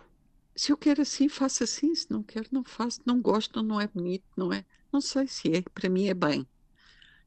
Se 0.54 0.70
eu 0.70 0.76
quero 0.76 1.02
assim, 1.02 1.28
faço 1.28 1.64
assim. 1.64 1.94
Se 1.94 2.10
não 2.10 2.22
quero, 2.22 2.48
não 2.52 2.62
faço. 2.62 3.00
Não 3.04 3.20
gosto, 3.20 3.62
não 3.62 3.80
é 3.80 3.88
bonito, 3.88 4.24
não 4.36 4.52
é? 4.52 4.64
Não 4.92 5.00
sei 5.00 5.26
se 5.26 5.56
é. 5.56 5.62
Para 5.62 5.88
mim 5.88 6.06
é 6.06 6.14
bem 6.14 6.46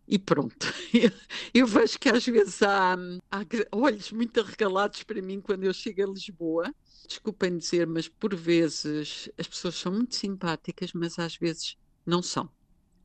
e 0.08 0.20
pronto. 0.20 0.68
Eu 1.54 1.66
vejo 1.66 2.00
que 2.00 2.10
às 2.10 2.26
vezes 2.26 2.62
há, 2.62 2.96
há, 3.32 3.46
olhos 3.72 4.12
muito 4.12 4.40
arregalados 4.40 5.04
para 5.04 5.22
mim 5.22 5.42
quando 5.42 5.64
eu 5.64 5.74
chego 5.74 6.04
a 6.04 6.14
Lisboa. 6.14 6.76
Desculpem 7.08 7.58
dizer, 7.58 7.88
mas 7.88 8.08
por 8.08 8.36
vezes 8.36 9.30
as 9.38 9.48
pessoas 9.48 9.76
são 9.76 9.92
muito 9.92 10.16
simpáticas, 10.16 10.92
mas 10.94 11.18
às 11.20 11.38
vezes 11.38 11.78
não 12.06 12.22
são. 12.22 12.50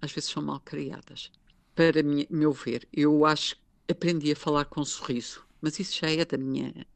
Às 0.01 0.13
vezes 0.13 0.31
são 0.31 0.43
mal 0.43 0.61
criadas. 0.61 1.31
Para 1.75 2.03
mim, 2.03 2.27
meu 2.31 2.53
ver, 2.53 2.89
eu 2.93 3.25
acho 3.25 3.57
que 3.57 3.63
aprendi 3.93 4.33
a 4.33 4.37
falar 4.37 4.65
com 4.67 4.85
sorriso, 4.85 5.45
mas 5.61 5.79
isso 5.79 5.99
já 6.01 6.11
é 6.11 6.25
da 6.25 6.39
minha 6.39 6.87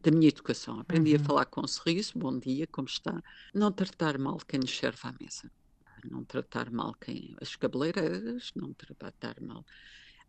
da 0.00 0.12
minha 0.12 0.28
educação. 0.28 0.78
Aprendi 0.78 1.14
uhum. 1.14 1.20
a 1.20 1.24
falar 1.24 1.44
com 1.46 1.66
sorriso, 1.66 2.12
bom 2.16 2.38
dia, 2.38 2.66
como 2.68 2.86
está? 2.86 3.20
Não 3.52 3.72
tratar 3.72 4.16
mal 4.18 4.38
quem 4.46 4.60
nos 4.60 4.76
serve 4.76 5.00
à 5.02 5.14
mesa 5.20 5.50
não 6.04 6.24
tratar 6.24 6.70
mal 6.70 6.94
quem 6.94 7.34
as 7.40 7.56
cabeleireiras, 7.56 8.52
não 8.54 8.72
tratar 8.72 9.40
mal. 9.40 9.64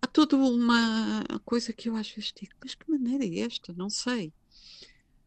Há 0.02 0.08
toda 0.08 0.38
uma 0.38 1.24
coisa 1.44 1.74
que 1.74 1.90
eu 1.90 1.96
às 1.96 2.10
vezes 2.10 2.34
digo, 2.34 2.54
mas 2.62 2.74
que 2.74 2.90
maneira 2.90 3.26
é 3.26 3.40
esta? 3.40 3.74
Não 3.74 3.90
sei. 3.90 4.32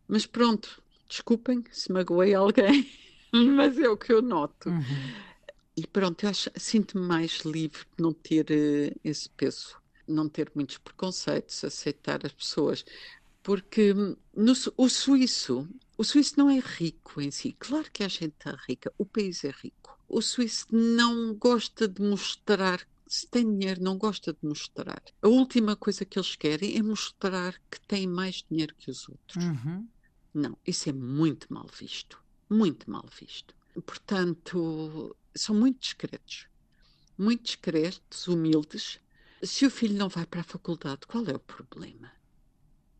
Mas 0.08 0.26
pronto, 0.26 0.82
desculpem 1.08 1.62
se 1.70 1.92
magoei 1.92 2.34
alguém, 2.34 2.90
mas 3.32 3.78
é 3.78 3.88
o 3.88 3.96
que 3.96 4.12
eu 4.12 4.22
noto. 4.22 4.70
Uhum. 4.70 5.32
E 5.76 5.86
pronto, 5.86 6.24
eu 6.24 6.32
sinto-me 6.56 7.06
mais 7.06 7.40
livre 7.40 7.80
de 7.96 8.02
não 8.02 8.12
ter 8.12 8.46
uh, 8.50 9.00
esse 9.02 9.28
peso, 9.30 9.76
não 10.06 10.28
ter 10.28 10.50
muitos 10.54 10.78
preconceitos, 10.78 11.64
aceitar 11.64 12.24
as 12.24 12.32
pessoas. 12.32 12.84
Porque 13.42 13.92
hum, 13.92 14.16
no, 14.34 14.52
o 14.76 14.88
suíço, 14.88 15.68
o 15.96 16.04
suíço 16.04 16.34
não 16.38 16.48
é 16.50 16.60
rico 16.60 17.20
em 17.20 17.30
si. 17.30 17.56
Claro 17.58 17.90
que 17.90 18.04
a 18.04 18.08
gente 18.08 18.34
está 18.38 18.56
rica, 18.68 18.92
o 18.98 19.04
país 19.04 19.44
é 19.44 19.50
rico 19.50 19.98
o 20.12 20.20
suíço 20.20 20.66
não 20.70 21.34
gosta 21.34 21.88
de 21.88 22.02
mostrar 22.02 22.86
se 23.08 23.26
tem 23.26 23.44
dinheiro, 23.44 23.82
não 23.82 23.96
gosta 23.98 24.32
de 24.32 24.38
mostrar. 24.42 25.02
A 25.20 25.28
última 25.28 25.74
coisa 25.74 26.04
que 26.04 26.18
eles 26.18 26.36
querem 26.36 26.76
é 26.76 26.82
mostrar 26.82 27.58
que 27.70 27.80
têm 27.86 28.06
mais 28.06 28.44
dinheiro 28.48 28.74
que 28.74 28.90
os 28.90 29.08
outros. 29.08 29.44
Uhum. 29.44 29.88
Não, 30.34 30.56
isso 30.66 30.88
é 30.88 30.92
muito 30.92 31.46
mal 31.52 31.66
visto. 31.78 32.22
Muito 32.48 32.90
mal 32.90 33.06
visto. 33.18 33.54
Portanto, 33.86 35.16
são 35.34 35.54
muito 35.54 35.80
discretos. 35.80 36.46
Muito 37.18 37.44
discretos, 37.44 38.28
humildes. 38.28 38.98
Se 39.42 39.66
o 39.66 39.70
filho 39.70 39.96
não 39.96 40.08
vai 40.08 40.26
para 40.26 40.40
a 40.40 40.44
faculdade, 40.44 41.06
qual 41.06 41.26
é 41.26 41.34
o 41.34 41.40
problema? 41.40 42.12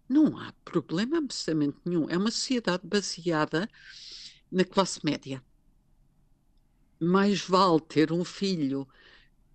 Não 0.09 0.39
há 0.39 0.53
problema 0.65 1.19
absolutamente 1.19 1.79
nenhum. 1.85 2.09
É 2.09 2.17
uma 2.17 2.31
sociedade 2.31 2.87
baseada 2.87 3.69
na 4.51 4.65
classe 4.65 5.01
média. 5.03 5.43
Mais 7.05 7.41
vale 7.41 7.81
ter 7.81 8.13
um 8.13 8.25
filho 8.25 8.87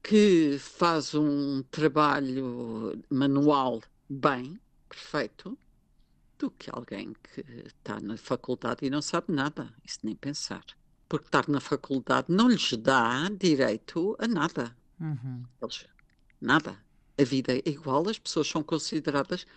que 0.04 0.58
faz 0.60 1.16
um 1.16 1.64
trabalho 1.64 3.02
manual 3.10 3.82
bem, 4.10 4.60
perfeito, 4.90 5.58
do 6.38 6.52
que 6.52 6.70
alguém 6.70 7.14
que 7.14 7.42
está 7.66 8.02
na 8.02 8.18
faculdade 8.18 8.86
e 8.86 8.90
não 8.90 9.02
sabe 9.02 9.32
nada. 9.32 9.74
Isso 9.82 10.00
nem 10.04 10.14
pensar. 10.14 10.64
Porque 11.08 11.28
estar 11.28 11.48
na 11.48 11.62
faculdade 11.62 12.28
não 12.30 12.50
lhes 12.50 12.74
dá 12.74 13.30
direito 13.30 14.18
a 14.20 14.28
nada. 14.28 14.76
Uhum. 15.00 15.46
Eles, 15.62 15.86
nada. 16.42 16.78
A 17.18 17.24
vida 17.24 17.58
é 17.58 17.62
igual, 17.66 18.10
as 18.10 18.20
pessoas 18.20 18.48
são 18.50 18.62
consideradas 18.62 19.48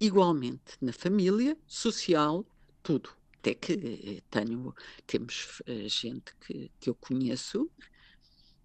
igualmente 0.00 0.76
na 0.80 0.92
família, 0.92 1.56
social, 1.64 2.44
tudo. 2.82 3.10
Até 3.46 3.54
que 3.54 3.72
eh, 3.74 4.22
tenho, 4.28 4.74
temos 5.06 5.62
eh, 5.66 5.88
gente 5.88 6.34
que, 6.40 6.68
que 6.80 6.90
eu 6.90 6.96
conheço 6.96 7.70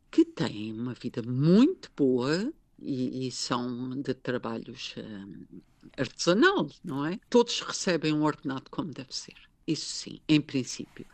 que 0.10 0.26
tem 0.26 0.74
uma 0.74 0.96
vida 0.96 1.22
muito 1.22 1.92
boa 1.96 2.52
e, 2.80 3.28
e 3.28 3.32
são 3.32 4.02
de 4.02 4.16
trabalhos 4.16 4.96
um, 4.98 5.62
artesanal, 5.96 6.68
não 6.84 7.06
é? 7.06 7.20
Todos 7.30 7.62
recebem 7.62 8.12
um 8.12 8.24
ordenado 8.24 8.72
como 8.72 8.92
deve 8.92 9.16
ser. 9.16 9.36
Isso 9.68 9.86
sim, 9.86 10.20
em 10.28 10.42
princípio. 10.42 11.06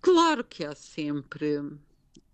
Claro 0.00 0.44
que 0.44 0.64
há 0.64 0.76
sempre 0.76 1.60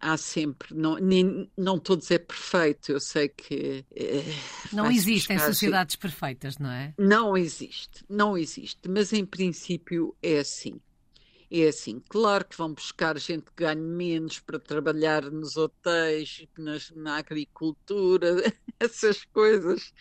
há 0.04 0.18
sempre, 0.18 0.74
não, 0.74 0.96
nem, 0.96 1.50
não 1.56 1.78
todos 1.78 2.10
é 2.10 2.18
perfeito, 2.18 2.92
eu 2.92 3.00
sei 3.00 3.28
que. 3.28 3.84
Eh, 3.96 4.22
não 4.70 4.90
existem 4.90 5.38
sociedades 5.38 5.96
perfeitas, 5.96 6.58
não 6.58 6.70
é? 6.70 6.92
Não 6.98 7.34
existe, 7.34 8.04
não 8.08 8.36
existe, 8.36 8.86
mas 8.86 9.14
em 9.14 9.24
princípio 9.24 10.14
é 10.22 10.38
assim. 10.38 10.78
É 11.50 11.68
assim, 11.68 12.02
claro 12.08 12.44
que 12.44 12.56
vão 12.56 12.74
buscar 12.74 13.16
gente 13.18 13.44
que 13.44 13.64
ganhe 13.64 13.80
menos 13.80 14.40
para 14.40 14.58
trabalhar 14.58 15.30
nos 15.30 15.56
hotéis, 15.56 16.46
nas, 16.58 16.90
na 16.90 17.16
agricultura, 17.16 18.52
essas 18.80 19.24
coisas, 19.26 19.92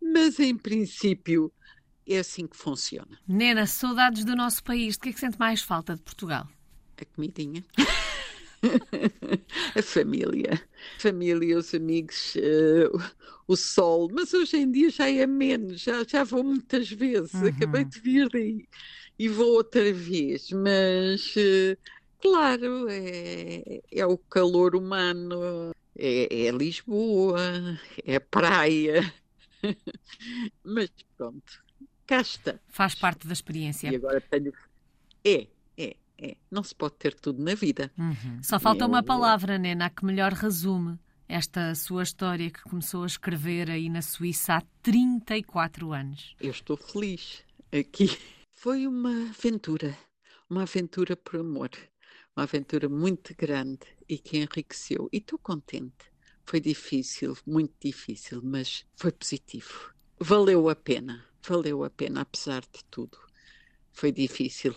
mas 0.00 0.40
em 0.40 0.56
princípio 0.56 1.52
é 2.06 2.18
assim 2.18 2.46
que 2.46 2.56
funciona. 2.56 3.18
Nena, 3.28 3.66
saudades 3.66 4.24
do 4.24 4.34
nosso 4.34 4.64
país, 4.64 4.94
de 4.94 5.00
que 5.00 5.08
é 5.10 5.12
que 5.12 5.20
sente 5.20 5.38
mais 5.38 5.62
falta 5.62 5.94
de 5.94 6.02
Portugal? 6.02 6.48
A 7.00 7.04
comidinha. 7.04 7.62
a 9.74 9.82
família, 9.82 10.60
família, 10.98 11.58
os 11.58 11.74
amigos, 11.74 12.34
uh, 12.36 13.12
o, 13.46 13.56
sol, 13.56 14.08
mas 14.12 14.32
hoje 14.34 14.56
em 14.56 14.70
dia 14.70 14.90
já 14.90 15.10
é 15.10 15.26
menos, 15.26 15.80
já, 15.80 16.04
já 16.04 16.24
vou 16.24 16.42
muitas 16.42 16.90
vezes, 16.90 17.34
uhum. 17.34 17.48
acabei 17.48 17.84
de 17.84 18.00
vir 18.00 18.28
daí 18.28 18.68
e 19.18 19.28
vou 19.28 19.54
outra 19.54 19.92
vez, 19.92 20.50
mas 20.50 21.34
uh, 21.36 21.76
claro, 22.20 22.86
é, 22.88 23.80
é 23.90 24.06
o 24.06 24.18
calor 24.18 24.74
humano, 24.76 25.74
é, 25.96 26.46
é 26.46 26.50
Lisboa, 26.50 27.40
é 28.04 28.18
praia, 28.18 29.12
mas 30.64 30.90
pronto, 31.16 31.64
cá 32.06 32.20
está. 32.20 32.58
Faz 32.68 32.94
parte 32.94 33.26
da 33.26 33.32
experiência. 33.32 33.88
E 33.90 33.96
agora 33.96 34.20
tenho. 34.20 34.52
É, 35.24 35.46
é, 36.18 36.36
não 36.50 36.62
se 36.62 36.74
pode 36.74 36.94
ter 36.96 37.14
tudo 37.14 37.42
na 37.42 37.54
vida. 37.54 37.90
Uhum. 37.98 38.42
Só 38.42 38.58
falta 38.58 38.84
Eu... 38.84 38.88
uma 38.88 39.02
palavra, 39.02 39.58
Nena, 39.58 39.90
que 39.90 40.04
melhor 40.04 40.32
resume 40.32 40.98
esta 41.28 41.74
sua 41.74 42.02
história 42.02 42.50
que 42.50 42.62
começou 42.62 43.02
a 43.02 43.06
escrever 43.06 43.70
aí 43.70 43.88
na 43.88 44.02
Suíça 44.02 44.54
há 44.54 44.62
34 44.82 45.92
anos. 45.92 46.36
Eu 46.40 46.50
estou 46.50 46.76
feliz 46.76 47.44
aqui. 47.72 48.16
Foi 48.52 48.86
uma 48.86 49.30
aventura, 49.30 49.96
uma 50.48 50.62
aventura 50.62 51.16
por 51.16 51.40
amor, 51.40 51.70
uma 52.36 52.44
aventura 52.44 52.88
muito 52.88 53.34
grande 53.36 53.86
e 54.08 54.18
que 54.18 54.38
enriqueceu. 54.38 55.08
E 55.12 55.18
estou 55.18 55.38
contente. 55.38 56.10
Foi 56.44 56.60
difícil, 56.60 57.36
muito 57.44 57.74
difícil, 57.80 58.40
mas 58.42 58.86
foi 58.94 59.10
positivo. 59.10 59.92
Valeu 60.18 60.68
a 60.68 60.76
pena, 60.76 61.24
valeu 61.46 61.84
a 61.84 61.90
pena, 61.90 62.20
apesar 62.20 62.60
de 62.62 62.84
tudo. 62.88 63.18
Foi 63.92 64.12
difícil, 64.12 64.74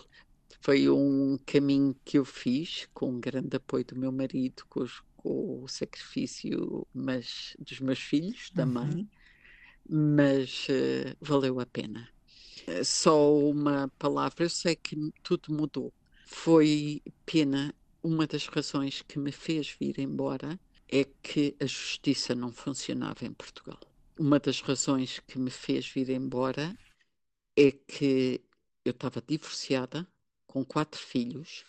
foi 0.60 0.90
um 0.90 1.38
caminho 1.46 1.96
que 2.04 2.18
eu 2.18 2.24
fiz 2.24 2.86
com 2.92 3.10
um 3.10 3.20
grande 3.20 3.56
apoio 3.56 3.84
do 3.84 3.96
meu 3.96 4.12
marido, 4.12 4.62
com, 4.68 4.80
os, 4.80 5.02
com 5.16 5.62
o 5.62 5.68
sacrifício 5.68 6.86
mas, 6.92 7.56
dos 7.58 7.80
meus 7.80 7.98
filhos 7.98 8.50
também, 8.50 9.08
uhum. 9.88 10.16
mas 10.16 10.66
uh, 10.68 11.16
valeu 11.20 11.58
a 11.60 11.66
pena. 11.66 12.08
Uh, 12.68 12.84
só 12.84 13.38
uma 13.38 13.88
palavra, 13.98 14.44
eu 14.44 14.50
sei 14.50 14.76
que 14.76 14.96
tudo 15.22 15.52
mudou. 15.52 15.92
Foi 16.26 17.02
pena, 17.24 17.74
uma 18.02 18.26
das 18.26 18.46
razões 18.46 19.02
que 19.02 19.18
me 19.18 19.32
fez 19.32 19.74
vir 19.80 19.98
embora 19.98 20.60
é 20.88 21.04
que 21.22 21.56
a 21.58 21.64
justiça 21.64 22.34
não 22.34 22.52
funcionava 22.52 23.24
em 23.24 23.32
Portugal. 23.32 23.80
Uma 24.18 24.38
das 24.38 24.60
razões 24.60 25.20
que 25.20 25.38
me 25.38 25.50
fez 25.50 25.88
vir 25.88 26.10
embora 26.10 26.76
é 27.56 27.70
que 27.70 28.42
eu 28.84 28.90
estava 28.90 29.22
divorciada, 29.26 30.06
com 30.50 30.64
quatro 30.64 31.00
filhos 31.00 31.64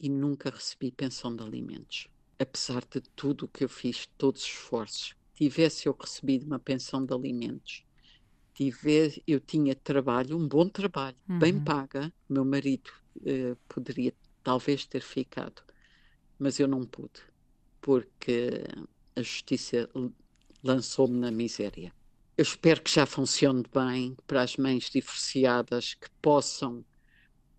e 0.00 0.08
nunca 0.08 0.50
recebi 0.50 0.90
pensão 0.90 1.34
de 1.34 1.44
alimentos. 1.44 2.08
Apesar 2.36 2.84
de 2.84 3.00
tudo 3.14 3.44
o 3.44 3.48
que 3.48 3.62
eu 3.62 3.68
fiz, 3.68 4.08
todos 4.18 4.42
os 4.42 4.48
esforços, 4.48 5.14
tivesse 5.32 5.86
eu 5.86 5.96
recebido 5.98 6.44
uma 6.44 6.58
pensão 6.58 7.06
de 7.06 7.14
alimentos, 7.14 7.84
tivesse, 8.52 9.22
eu 9.28 9.38
tinha 9.38 9.76
trabalho, 9.76 10.36
um 10.36 10.48
bom 10.48 10.68
trabalho, 10.68 11.16
uhum. 11.28 11.38
bem 11.38 11.60
paga, 11.62 12.12
meu 12.28 12.44
marido 12.44 12.90
uh, 13.18 13.56
poderia 13.68 14.12
talvez 14.42 14.84
ter 14.86 15.02
ficado, 15.02 15.62
mas 16.36 16.58
eu 16.58 16.66
não 16.66 16.84
pude, 16.84 17.22
porque 17.80 18.64
a 19.14 19.22
justiça 19.22 19.88
lançou-me 20.64 21.16
na 21.16 21.30
miséria. 21.30 21.92
Eu 22.36 22.42
espero 22.42 22.82
que 22.82 22.90
já 22.90 23.06
funcione 23.06 23.62
bem 23.72 24.16
para 24.26 24.42
as 24.42 24.56
mães 24.56 24.90
divorciadas 24.90 25.94
que 25.94 26.10
possam 26.20 26.84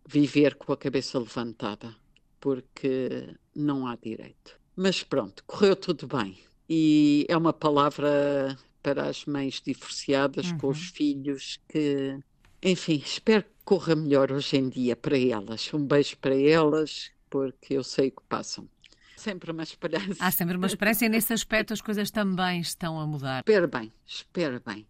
viver 0.07 0.55
com 0.55 0.73
a 0.73 0.77
cabeça 0.77 1.19
levantada, 1.19 1.95
porque 2.39 3.35
não 3.55 3.87
há 3.87 3.95
direito. 3.95 4.59
Mas 4.75 5.03
pronto, 5.03 5.43
correu 5.45 5.75
tudo 5.75 6.07
bem. 6.07 6.37
E 6.69 7.25
é 7.29 7.35
uma 7.35 7.53
palavra 7.53 8.57
para 8.81 9.07
as 9.07 9.25
mães 9.25 9.61
divorciadas 9.61 10.51
uhum. 10.51 10.57
com 10.57 10.67
os 10.69 10.87
uhum. 10.87 10.93
filhos 10.93 11.59
que, 11.67 12.17
enfim, 12.63 13.01
espero 13.05 13.43
que 13.43 13.49
corra 13.63 13.95
melhor 13.95 14.31
hoje 14.31 14.57
em 14.57 14.69
dia 14.69 14.95
para 14.95 15.17
elas. 15.17 15.71
Um 15.73 15.85
beijo 15.85 16.17
para 16.17 16.35
elas, 16.35 17.11
porque 17.29 17.75
eu 17.75 17.83
sei 17.83 18.11
que 18.11 18.23
passam. 18.27 18.67
Sempre 19.15 19.51
uma 19.51 19.63
esperança. 19.63 20.15
Há 20.19 20.31
sempre 20.31 20.57
uma 20.57 20.65
esperança 20.65 21.05
e 21.05 21.09
nesse 21.09 21.31
aspecto 21.31 21.73
as 21.73 21.81
coisas 21.81 22.09
também 22.09 22.59
estão 22.61 22.99
a 22.99 23.05
mudar. 23.05 23.39
Espero 23.39 23.67
bem, 23.67 23.93
espero 24.05 24.61
bem 24.65 24.87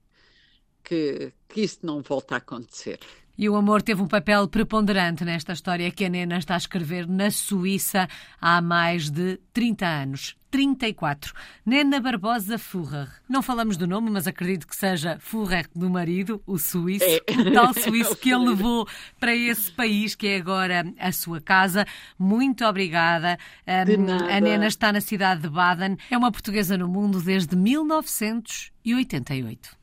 que, 0.84 1.34
que 1.48 1.62
isso 1.62 1.80
não 1.84 2.02
volte 2.02 2.34
a 2.34 2.38
acontecer. 2.38 3.00
E 3.38 3.50
o 3.50 3.56
amor 3.56 3.82
teve 3.82 4.02
um 4.02 4.08
papel 4.08 4.48
preponderante 4.48 5.26
nesta 5.26 5.54
história 5.54 5.92
que 5.92 6.06
a 6.06 6.10
Nena 6.10 6.38
está 6.38 6.56
a 6.56 6.58
escrever 6.58 7.08
na 7.08 7.32
Suíça 7.32 8.08
há 8.40 8.62
mais 8.62 9.10
de 9.10 9.40
30 9.54 9.86
anos. 9.86 10.36
34. 10.52 11.34
Nena 11.66 12.00
Barbosa 12.02 12.60
Furrer. 12.60 13.08
Não 13.28 13.42
falamos 13.42 13.76
do 13.78 13.88
nome, 13.88 14.12
mas 14.12 14.28
acredito 14.28 14.68
que 14.68 14.76
seja 14.76 15.18
Furrer 15.20 15.66
do 15.74 15.90
marido, 15.90 16.44
o 16.46 16.60
suíço, 16.60 17.06
é. 17.06 17.22
o 17.40 17.54
tal 17.54 17.74
suíço 17.82 18.18
que 18.18 18.32
ele 18.32 18.50
levou 18.50 18.86
para 19.20 19.34
esse 19.34 19.72
país 19.72 20.14
que 20.14 20.28
é 20.28 20.36
agora 20.36 20.94
a 21.00 21.14
sua 21.14 21.40
casa. 21.40 21.86
Muito 22.20 22.66
obrigada. 22.66 23.38
A 23.66 23.86
Nena 24.42 24.68
está 24.68 24.92
na 24.92 25.00
cidade 25.00 25.42
de 25.42 25.50
Baden. 25.50 25.96
É 26.10 26.18
uma 26.18 26.32
portuguesa 26.32 26.76
no 26.78 26.88
mundo 26.88 27.22
desde 27.22 27.56
1988. 27.56 29.80